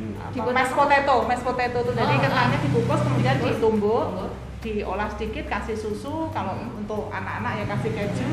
Apa, 0.00 0.32
Dibuat 0.32 0.54
mashed 0.56 0.76
potato, 0.76 1.16
mashed 1.28 1.44
potato 1.44 1.78
itu 1.84 1.92
jadi 1.92 2.14
Oh, 2.16 2.20
kentangnya 2.24 2.56
ah. 2.56 2.62
dikukus 2.64 3.00
kemudian 3.04 3.34
Dikukus, 3.36 3.56
ditumbuk, 3.60 4.04
tumbuk. 4.08 4.30
diolah 4.60 5.08
sedikit 5.12 5.44
kasih 5.48 5.76
susu, 5.76 6.14
kalau 6.32 6.56
Hmm. 6.56 6.80
untuk 6.80 7.08
anak-anak 7.12 7.52
ya 7.60 7.64
kasih 7.68 7.90
keju, 7.92 8.30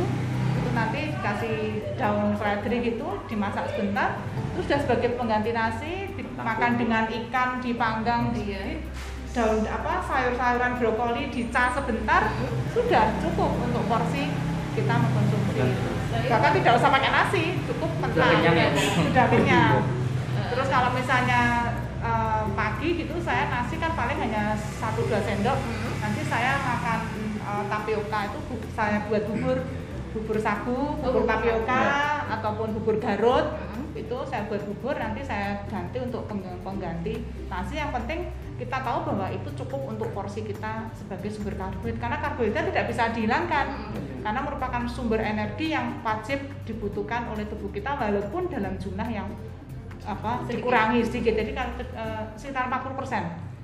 itu 0.59 0.69
nanti 0.71 1.01
kasih 1.19 1.55
daun 1.95 2.35
seledri 2.35 2.77
gitu, 2.83 3.07
dimasak 3.27 3.67
sebentar, 3.71 4.19
terus 4.51 4.63
sudah 4.67 4.79
sebagai 4.79 5.09
pengganti 5.15 5.51
nasi, 5.51 5.93
dimakan 6.37 6.71
dengan 6.77 7.03
ikan 7.09 7.49
dipanggang 7.57 8.29
di 8.29 8.53
Iya. 8.53 8.77
daun 9.33 9.65
apa 9.65 10.01
sayur-sayuran 10.01 10.77
brokoli 10.77 11.29
dicas 11.29 11.73
sebentar, 11.73 12.29
sudah 12.71 13.05
cukup 13.19 13.51
untuk 13.59 13.83
porsi 13.85 14.29
kita 14.73 14.93
mengkonsumsi 14.95 15.53
itu. 15.57 15.89
Saya- 16.07 16.29
Bahkan 16.29 16.51
tidak 16.55 16.73
usah 16.77 16.89
pakai 16.89 17.09
nasi, 17.11 17.43
cukup 17.65 17.89
kentang. 17.99 18.29
kenyang 18.31 18.55
ya? 18.55 18.69
Sudah 18.95 19.25
kenyang. 19.27 19.73
Eh, 20.33 20.47
Terus 20.47 20.67
kalau 20.69 20.89
misalnya 20.93 21.41
eh, 21.97 22.43
pagi 22.53 22.89
gitu 22.95 23.17
saya 23.19 23.49
nasi 23.51 23.75
kan 23.75 23.91
paling 23.91 24.17
hanya 24.17 24.53
1-2 24.53 25.17
sendok. 25.19 25.57
Hmm. 25.57 25.93
Nanti 25.99 26.21
saya 26.23 26.53
makan 26.55 26.99
eh, 27.41 27.63
tapioka 27.67 28.19
itu 28.27 28.39
saya 28.71 28.97
buat 29.03 29.25
bubur 29.27 29.57
bubur 30.17 30.37
sagu, 30.37 30.97
bubur 30.97 31.21
bubur 31.21 31.29
tapioka 31.29 31.79
sagu. 31.79 32.33
ataupun 32.33 32.67
bubur 32.73 32.95
garut. 32.97 33.45
Hmm. 33.53 33.85
Itu 33.93 34.17
saya 34.23 34.45
buat 34.45 34.61
bubur 34.63 34.93
nanti 34.93 35.21
saya 35.21 35.61
ganti 35.65 35.97
untuk 35.97 36.25
pengg- 36.25 36.61
pengganti 36.61 37.17
nasi 37.47 37.75
yang 37.75 37.89
penting 37.91 38.27
kita 38.55 38.77
tahu 38.77 39.05
bahwa 39.05 39.29
itu 39.29 39.49
cukup 39.55 39.81
untuk 39.87 40.09
porsi 40.11 40.41
kita 40.41 40.89
sebagai 40.91 41.29
sumber 41.29 41.53
karbohidrat 41.55 41.97
karena 41.99 42.17
karbohidrat 42.19 42.65
tidak 42.67 42.85
bisa 42.87 43.03
dihilangkan 43.11 43.65
Mm. 43.69 44.21
karena 44.21 44.41
merupakan 44.41 44.81
sumber 44.87 45.21
energi 45.21 45.69
yang 45.69 46.01
wajib 46.01 46.37
dibutuhkan 46.63 47.29
oleh 47.29 47.45
tubuh 47.45 47.69
kita 47.69 47.93
walaupun 47.93 48.49
dalam 48.49 48.73
jumlah 48.75 49.05
yang 49.07 49.29
apa 50.03 50.41
Sedikit. 50.41 50.51
dikurangi 50.57 50.99
sedikit 51.05 51.33
jadi 51.35 51.51
kalau 51.53 51.71
eh, 51.77 52.23
sekitar 52.33 52.65
40 52.65 52.97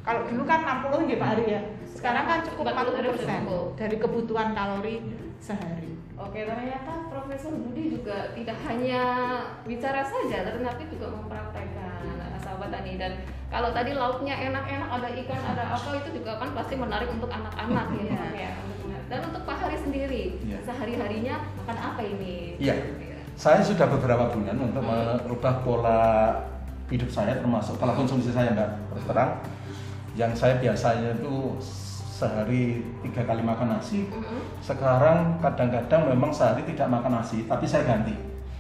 kalau 0.03 0.21
dulu 0.27 0.43
kan 0.43 0.59
60 0.61 1.09
ya 1.09 1.17
Pak 1.17 1.29
Ari 1.31 1.45
ya 1.47 1.61
sekarang 1.89 2.23
kan 2.23 2.39
cukup 2.43 2.63
40 2.67 2.77
40 2.93 3.17
sudah 3.17 3.39
cukup. 3.41 3.65
dari 3.73 3.95
kebutuhan 3.97 4.49
kalori 4.51 4.95
sehari 5.43 5.91
Oke, 6.13 6.47
ternyata 6.47 7.11
Profesor 7.11 7.51
Budi 7.51 7.99
juga 7.99 8.31
tidak 8.31 8.55
hanya 8.69 9.01
bicara 9.67 10.05
saja, 10.05 10.45
tetapi 10.45 10.87
juga 10.87 11.09
mempraktekkan 11.09 12.05
sahabat 12.39 12.69
tani. 12.69 13.01
Dan 13.01 13.25
kalau 13.49 13.73
tadi 13.73 13.97
lauknya 13.97 14.37
enak-enak, 14.37 14.89
ada 14.93 15.09
ikan, 15.09 15.41
ada 15.41 15.73
apa 15.73 15.89
itu 15.99 16.21
juga 16.21 16.37
kan 16.37 16.53
pasti 16.53 16.77
menarik 16.77 17.09
untuk 17.09 17.27
anak-anak 17.33 17.87
ya. 17.97 18.23
Ya. 18.37 18.53
Dan 19.09 19.19
untuk 19.25 19.41
Pak 19.43 19.57
Hari 19.67 19.77
sendiri, 19.81 20.37
Iya. 20.45 20.61
sehari-harinya 20.63 21.35
makan 21.59 21.77
apa 21.81 22.01
ini? 22.05 22.61
Iya. 22.61 22.75
Saya 23.33 23.65
sudah 23.65 23.89
beberapa 23.89 24.29
bulan 24.29 24.57
untuk 24.61 24.85
merubah 24.85 25.65
pola 25.65 26.01
hidup 26.93 27.09
saya 27.09 27.41
termasuk 27.41 27.81
kalau 27.81 27.97
konsumsi 27.97 28.29
saya 28.29 28.53
enggak 28.53 28.69
terus 28.93 29.05
terang 29.09 29.41
yang 30.13 30.29
saya 30.37 30.61
biasanya 30.61 31.17
itu 31.17 31.57
sehari 32.13 32.85
tiga 33.01 33.25
kali 33.25 33.41
makan 33.41 33.73
nasi. 33.73 34.05
Mm-mm. 34.05 34.61
sekarang 34.61 35.41
kadang-kadang 35.41 36.13
memang 36.13 36.29
sehari 36.29 36.61
tidak 36.69 36.93
makan 36.93 37.17
nasi 37.17 37.49
tapi 37.49 37.65
saya 37.65 37.89
ganti. 37.89 38.13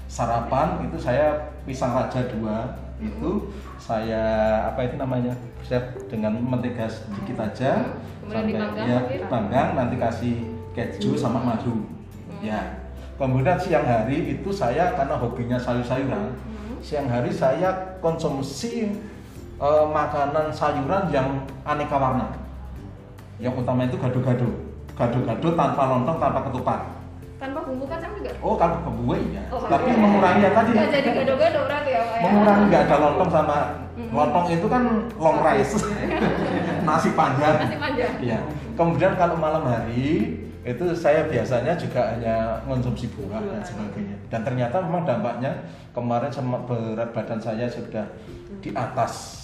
Sarapan 0.09 0.81
itu 0.89 0.97
saya 0.97 1.53
pisang 1.69 1.93
raja 1.93 2.25
dua 2.33 2.81
itu 2.97 3.53
saya 3.77 4.21
apa 4.73 4.89
itu 4.89 4.95
namanya 4.97 5.37
saya 5.61 5.93
dengan 6.09 6.33
mentega 6.41 6.89
sedikit 6.89 7.45
aja. 7.45 7.93
Kemudian 8.25 8.45
dipanggang 8.49 8.87
ya 8.89 8.99
panggang 9.29 9.67
nanti 9.77 9.95
kasih 10.01 10.35
keju 10.73 11.13
sama 11.13 11.37
madu. 11.37 11.85
Ya. 12.41 12.81
Kemudian 13.21 13.61
siang 13.61 13.85
hari 13.85 14.33
itu 14.33 14.49
saya 14.49 14.97
karena 14.97 15.13
hobinya 15.13 15.61
sayur-sayuran 15.61 16.33
Hmm. 16.33 16.79
siang 16.81 17.07
hari 17.07 17.29
saya 17.29 17.99
konsumsi 18.01 18.89
eh, 19.61 19.85
makanan 19.93 20.49
sayuran 20.49 21.11
yang 21.13 21.45
aneka 21.63 21.95
warna 21.95 22.42
yang 23.37 23.53
utama 23.53 23.83
itu 23.83 23.95
gado-gado 23.95 24.49
gado-gado 24.93 25.47
tanpa 25.53 25.83
lontong 25.87 26.17
tanpa 26.17 26.39
ketupat 26.45 26.81
Tanpa 27.37 27.59
bumbu 27.59 27.83
kacang 27.83 28.15
juga? 28.15 28.31
oh 28.39 28.55
kalau 28.55 28.77
kebuwe 28.81 29.17
iya 29.27 29.43
Oh, 29.51 29.59
tapi 29.63 29.91
iya. 29.91 29.99
mengurangi 29.99 30.41
yang 30.41 30.55
tadi 30.55 30.69
Nggak 30.71 30.89
jadi 30.91 31.09
gado-gado 31.13 31.59
berarti 31.65 31.89
ya 31.91 32.01
Pak 32.01 32.15
ya? 32.15 32.21
mengurangi 32.23 32.63
nggak 32.67 32.83
ada 32.83 32.95
lontong 32.97 33.29
sama 33.29 33.57
Mm-mm. 33.93 34.09
lontong 34.09 34.45
itu 34.49 34.67
kan 34.67 34.83
long 35.17 35.37
rice 35.41 35.73
nasi 36.87 37.09
panjang 37.13 37.55
Nasi 37.59 37.77
panjang. 37.77 38.13
Iya. 38.19 38.39
Kemudian 38.73 39.13
kalau 39.13 39.35
malam 39.35 39.63
hari 39.63 40.33
itu 40.63 40.85
saya 40.95 41.27
biasanya 41.27 41.75
juga 41.75 42.15
hanya 42.15 42.63
konsumsi 42.63 43.11
buah 43.11 43.37
dan 43.37 43.59
sebagainya. 43.61 44.15
Dan 44.31 44.41
ternyata 44.41 44.79
memang 44.79 45.03
dampaknya 45.03 45.51
kemarin 45.91 46.31
sama 46.31 46.63
berat 46.63 47.11
badan 47.11 47.37
saya 47.37 47.67
sudah 47.67 48.07
di 48.63 48.71
atas 48.71 49.42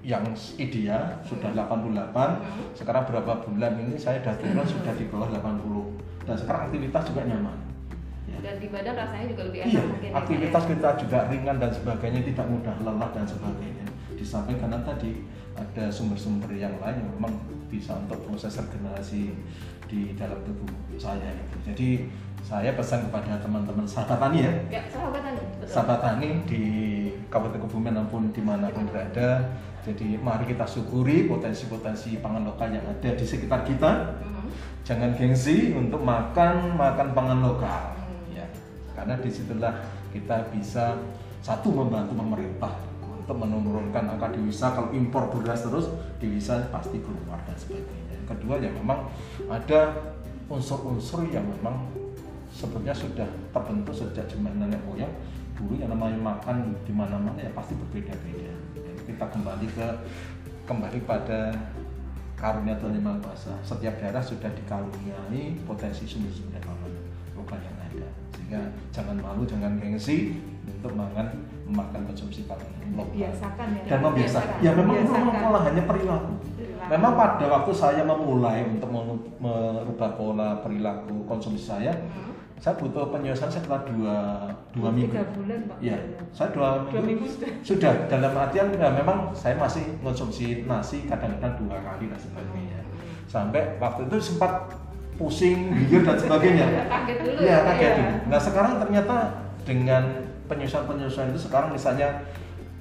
yang 0.00 0.24
ideal 0.56 1.02
sudah 1.22 1.50
88 1.52 2.12
sekarang 2.74 3.02
berapa 3.04 3.32
bulan 3.42 3.72
ini 3.78 3.94
saya 3.94 4.20
sudah 4.20 4.34
turun 4.36 4.66
sudah 4.66 4.94
di 4.94 5.04
bawah 5.06 5.28
80 5.28 6.24
dan 6.24 6.34
sekarang 6.34 6.62
aktivitas 6.68 7.02
juga 7.06 7.22
nyaman 7.24 7.56
Ya. 8.28 8.36
Dan 8.44 8.60
di 8.60 8.68
badan 8.68 8.92
rasanya 8.92 9.26
juga 9.26 9.42
lebih 9.48 9.60
enak 9.64 9.72
Iya, 9.72 9.82
mungkin 9.88 10.10
ya, 10.12 10.14
aktivitas 10.20 10.62
ya? 10.62 10.68
kita 10.76 10.88
juga 11.00 11.18
ringan 11.26 11.56
dan 11.56 11.70
sebagainya, 11.72 12.20
tidak 12.22 12.46
mudah 12.46 12.74
lelah 12.84 13.10
dan 13.10 13.24
sebagainya. 13.24 13.84
Di 14.12 14.20
samping 14.20 14.60
karena 14.60 14.78
tadi 14.84 15.24
ada 15.56 15.84
sumber-sumber 15.88 16.52
yang 16.52 16.76
lain 16.76 17.02
yang 17.02 17.08
memang 17.16 17.34
bisa 17.66 17.96
untuk 17.96 18.20
proses 18.28 18.52
regenerasi 18.54 19.32
di 19.88 20.12
dalam 20.14 20.38
tubuh 20.44 20.68
saya. 21.00 21.34
Jadi 21.64 22.04
saya 22.44 22.76
pesan 22.76 23.08
kepada 23.08 23.40
teman-teman 23.40 23.88
sahabat 23.88 24.20
tani 24.20 24.44
ya, 24.44 24.52
Ya, 24.70 24.82
sahabat 24.86 25.24
tani. 25.24 25.40
Betul. 25.58 25.66
sahabat 25.72 25.98
tani 25.98 26.28
di 26.44 26.62
Kabupaten 27.28 27.60
Kebumen 27.60 27.94
maupun 27.94 28.32
di 28.32 28.40
mana 28.40 28.72
pun 28.72 28.88
berada. 28.88 29.52
Jadi 29.84 30.16
mari 30.20 30.44
kita 30.48 30.64
syukuri 30.64 31.24
potensi-potensi 31.24 32.20
pangan 32.20 32.44
lokal 32.44 32.72
yang 32.72 32.84
ada 32.84 33.10
di 33.14 33.24
sekitar 33.24 33.64
kita 33.64 34.16
Mhm. 34.20 34.48
jangan 34.84 35.10
gengsi 35.16 35.72
untuk 35.72 36.00
makan 36.00 36.76
makan 36.76 37.08
pangan 37.12 37.40
lokal 37.40 37.96
Hmm. 37.96 38.36
ya 38.36 38.44
karena 38.92 39.16
di 39.16 39.28
situlah 39.32 39.72
kita 40.12 40.48
bisa 40.52 40.96
satu 41.40 41.72
membantu 41.72 42.16
pemerintah 42.16 42.72
untuk 43.04 43.36
menurunkan 43.36 44.16
angka 44.16 44.32
devisa 44.32 44.72
kalau 44.72 44.92
impor 44.92 45.28
beras 45.28 45.64
terus 45.64 45.88
devisa 46.16 46.68
pasti 46.68 47.00
keluar 47.00 47.36
dan 47.44 47.56
sebagainya 47.56 48.16
Yang 48.18 48.26
kedua 48.36 48.54
ya 48.60 48.68
memang 48.72 49.08
ada 49.48 49.80
unsur-unsur 50.48 51.28
yang 51.28 51.44
memang 51.44 51.84
sebetulnya 52.52 52.92
sudah 52.92 53.28
terbentuk 53.52 53.92
sejak 53.94 54.24
zaman 54.28 54.52
nenek 54.56 54.80
moyang 54.84 55.12
dulu 55.58 55.74
yang 55.74 55.90
namanya 55.90 56.18
makan 56.22 56.70
di 56.86 56.92
mana-mana 56.94 57.38
ya 57.42 57.50
pasti 57.50 57.74
berbeda-beda 57.74 58.54
kita 59.04 59.24
kembali 59.34 59.66
ke 59.74 59.86
kembali 60.68 60.98
pada 61.08 61.50
karunia 62.38 62.78
Tuhan 62.78 62.94
Yang 62.94 63.04
Maha 63.08 63.18
Kuasa. 63.24 63.52
Setiap 63.66 63.98
daerah 63.98 64.22
sudah 64.22 64.46
dikaruniai 64.54 65.58
potensi 65.66 66.06
sumber-sumber 66.06 66.62
pangan 66.62 66.92
lokal 67.34 67.58
yang 67.58 67.76
ada. 67.82 68.08
Sehingga 68.36 68.60
jangan 68.94 69.16
malu, 69.18 69.42
jangan 69.42 69.74
gengsi 69.82 70.38
untuk 70.68 70.94
makan 70.94 71.26
memakan 71.66 72.06
konsumsi 72.06 72.46
pangan 72.46 72.68
lokal. 72.94 73.10
biasakan 73.10 73.68
ya 73.74 73.82
Dan 73.90 73.98
membiasakan. 74.04 74.56
Ya 74.62 74.70
memang 74.76 74.96
itu 75.02 75.12
pola 75.16 75.58
hanya 75.66 75.82
perilaku. 75.82 76.34
Memang 76.88 77.12
pada 77.18 77.44
waktu 77.50 77.72
saya 77.74 78.02
memulai 78.06 78.64
untuk 78.64 78.88
merubah 79.42 80.10
pola 80.14 80.62
perilaku 80.62 81.26
konsumsi 81.26 81.64
saya, 81.66 81.90
Mhm. 81.90 82.37
Saya 82.58 82.74
butuh 82.74 83.08
penyelesaian 83.08 83.50
setelah 83.50 83.86
dua 83.86 84.16
dua 84.74 84.90
minggu. 84.90 85.14
tiga 85.14 85.24
bulan 85.30 85.60
Pak 85.64 85.76
Iya, 85.78 85.98
saya 86.34 86.48
dua 86.50 86.68
minggu, 86.82 86.90
Dua 86.90 87.02
minggu 87.06 87.24
sudah. 87.30 87.50
sudah. 87.62 87.92
Dalam 88.10 88.32
artian 88.34 88.66
ya 88.74 88.90
memang 88.90 89.30
saya 89.30 89.54
masih 89.54 89.86
konsumsi 89.98 90.66
nasi 90.66 91.06
kadang-kadang 91.06 91.54
dua 91.56 91.78
kali 91.78 92.10
dan 92.10 92.18
sebagainya. 92.18 92.82
Sampai 93.30 93.78
waktu 93.78 94.10
itu 94.10 94.16
sempat 94.18 94.74
pusing, 95.14 95.70
buyur 95.70 96.02
dan 96.02 96.18
sebagainya. 96.18 96.66
Kaget 96.92 97.16
dulu 97.22 97.38
Iya, 97.38 97.50
ya, 97.50 97.58
kaget 97.64 97.82
ya? 97.82 97.94
dulu. 97.94 98.14
Nah 98.26 98.40
sekarang 98.42 98.72
ternyata 98.82 99.16
dengan 99.62 100.02
penyesuaian-penyesuaian 100.48 101.30
itu 101.30 101.40
sekarang 101.46 101.70
misalnya 101.70 102.08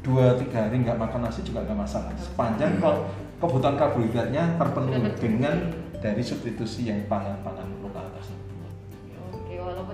dua 0.02 0.34
tiga 0.40 0.66
hari 0.66 0.82
nggak 0.82 0.98
makan 0.98 1.22
nasi 1.22 1.46
juga 1.46 1.62
nggak 1.62 1.78
masalah. 1.78 2.10
Sepanjang 2.18 2.80
kalau 2.80 3.06
kebutuhan 3.38 3.76
karbohidratnya 3.76 4.58
terpenuhi 4.58 5.06
dengan 5.20 5.56
dari 5.98 6.22
substitusi 6.22 6.90
yang 6.90 7.06
pangan-pangan 7.06 7.68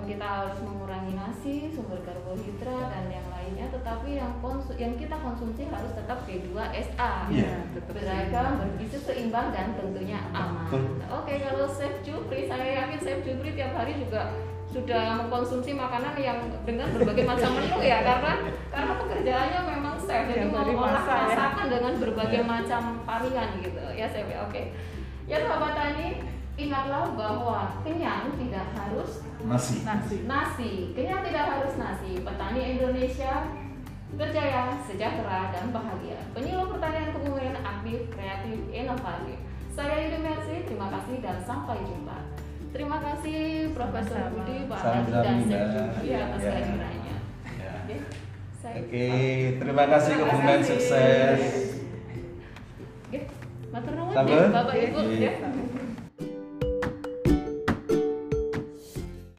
walaupun 0.03 0.19
kita 0.19 0.27
harus 0.27 0.59
mengurangi 0.59 1.13
nasi, 1.15 1.55
sumber 1.71 1.99
karbohidrat 2.03 2.91
dan 2.91 3.05
yang 3.07 3.27
lainnya, 3.31 3.71
tetapi 3.71 4.19
yang 4.19 4.35
konsu- 4.43 4.75
yang 4.75 4.99
kita 4.99 5.15
konsumsi 5.15 5.63
harus 5.65 5.95
tetap 5.95 6.27
B2SA. 6.27 7.31
Iya. 7.31 7.63
tetap 7.71 7.95
Beragam, 7.95 8.51
bergizi 8.59 8.99
seimbang 8.99 9.55
dan 9.55 9.79
tentunya 9.79 10.19
aman. 10.35 10.67
Oke, 11.07 11.39
kalau 11.39 11.63
Chef 11.65 12.03
Jupri, 12.03 12.43
saya 12.45 12.83
yakin 12.83 12.99
Chef 12.99 13.23
Jupri 13.23 13.55
tiap 13.55 13.71
hari 13.73 13.95
juga 13.95 14.27
sudah 14.67 15.23
mengkonsumsi 15.23 15.71
makanan 15.71 16.17
yang 16.17 16.39
dengan 16.65 16.89
berbagai 16.91 17.23
macam 17.23 17.53
menu 17.53 17.77
ya 17.79 18.01
karena 18.01 18.31
karena 18.73 18.93
pekerjaannya 18.97 19.59
memang 19.69 19.95
chef 20.01 20.25
jadi 20.25 20.49
mau 20.49 20.65
olah 20.65 20.97
masak 20.97 21.13
ya. 21.13 21.25
masakan 21.29 21.65
dengan 21.69 21.93
berbagai 22.01 22.41
Ya. 22.41 22.49
macam 22.49 22.81
paringan 23.05 23.49
gitu 23.61 23.83
ya 23.93 24.09
chef 24.09 24.25
ya 24.25 24.41
oke 24.41 24.61
ya 25.29 25.37
sahabat 25.45 25.77
tani 25.77 26.07
ingatlah 26.55 27.09
bahwa 27.11 27.81
kenyang 27.81 28.29
tidak 28.37 28.67
harus 28.71 29.25
Nasi. 29.41 29.81
nasi 29.81 30.15
nasi 30.23 30.71
kenyang 30.93 31.21
tidak 31.21 31.45
harus 31.49 31.73
nasi 31.75 32.21
petani 32.21 32.77
Indonesia 32.77 33.49
berjaya 34.11 34.77
sejahtera 34.79 35.49
dan 35.49 35.69
bahagia 35.69 36.21
penyuluh 36.31 36.69
pertanian 36.69 37.09
kebumen 37.11 37.57
aktif 37.57 38.05
kreatif 38.07 38.57
inovatif 38.69 39.37
saya 39.67 40.05
Yudi 40.05 40.19
Mercy 40.21 40.55
terima 40.63 40.87
kasih 40.87 41.17
dan 41.19 41.41
sampai 41.41 41.81
jumpa 41.81 42.17
terima 42.69 42.97
kasih 42.99 43.39
Profesor 43.71 44.21
Sama-sama. 44.23 44.37
Budi 44.39 44.57
Pak 44.65 44.79
Haji 44.79 45.11
dan 45.11 45.35
Mbak. 45.39 45.61
Jupri 45.67 46.09
atas 46.11 46.39
Ya. 46.39 46.49
kehadirannya 46.51 47.15
Ya. 47.55 47.71
Oke, 47.75 47.95
saya- 48.55 48.75
Oke, 48.79 49.07
terima 49.57 49.83
kasih 49.87 50.11
Terima 50.13 50.25
kebumen 50.29 50.59
kasih. 50.59 50.69
sukses. 50.69 51.41
Oke, 53.03 53.19
matur 53.69 53.93
nuwun 53.93 54.13
Sampun? 54.13 54.37
ya, 54.37 54.47
Bapak 54.51 54.75
Ibu 54.75 54.99
Iya. 55.11 55.17
ya. 55.19 55.33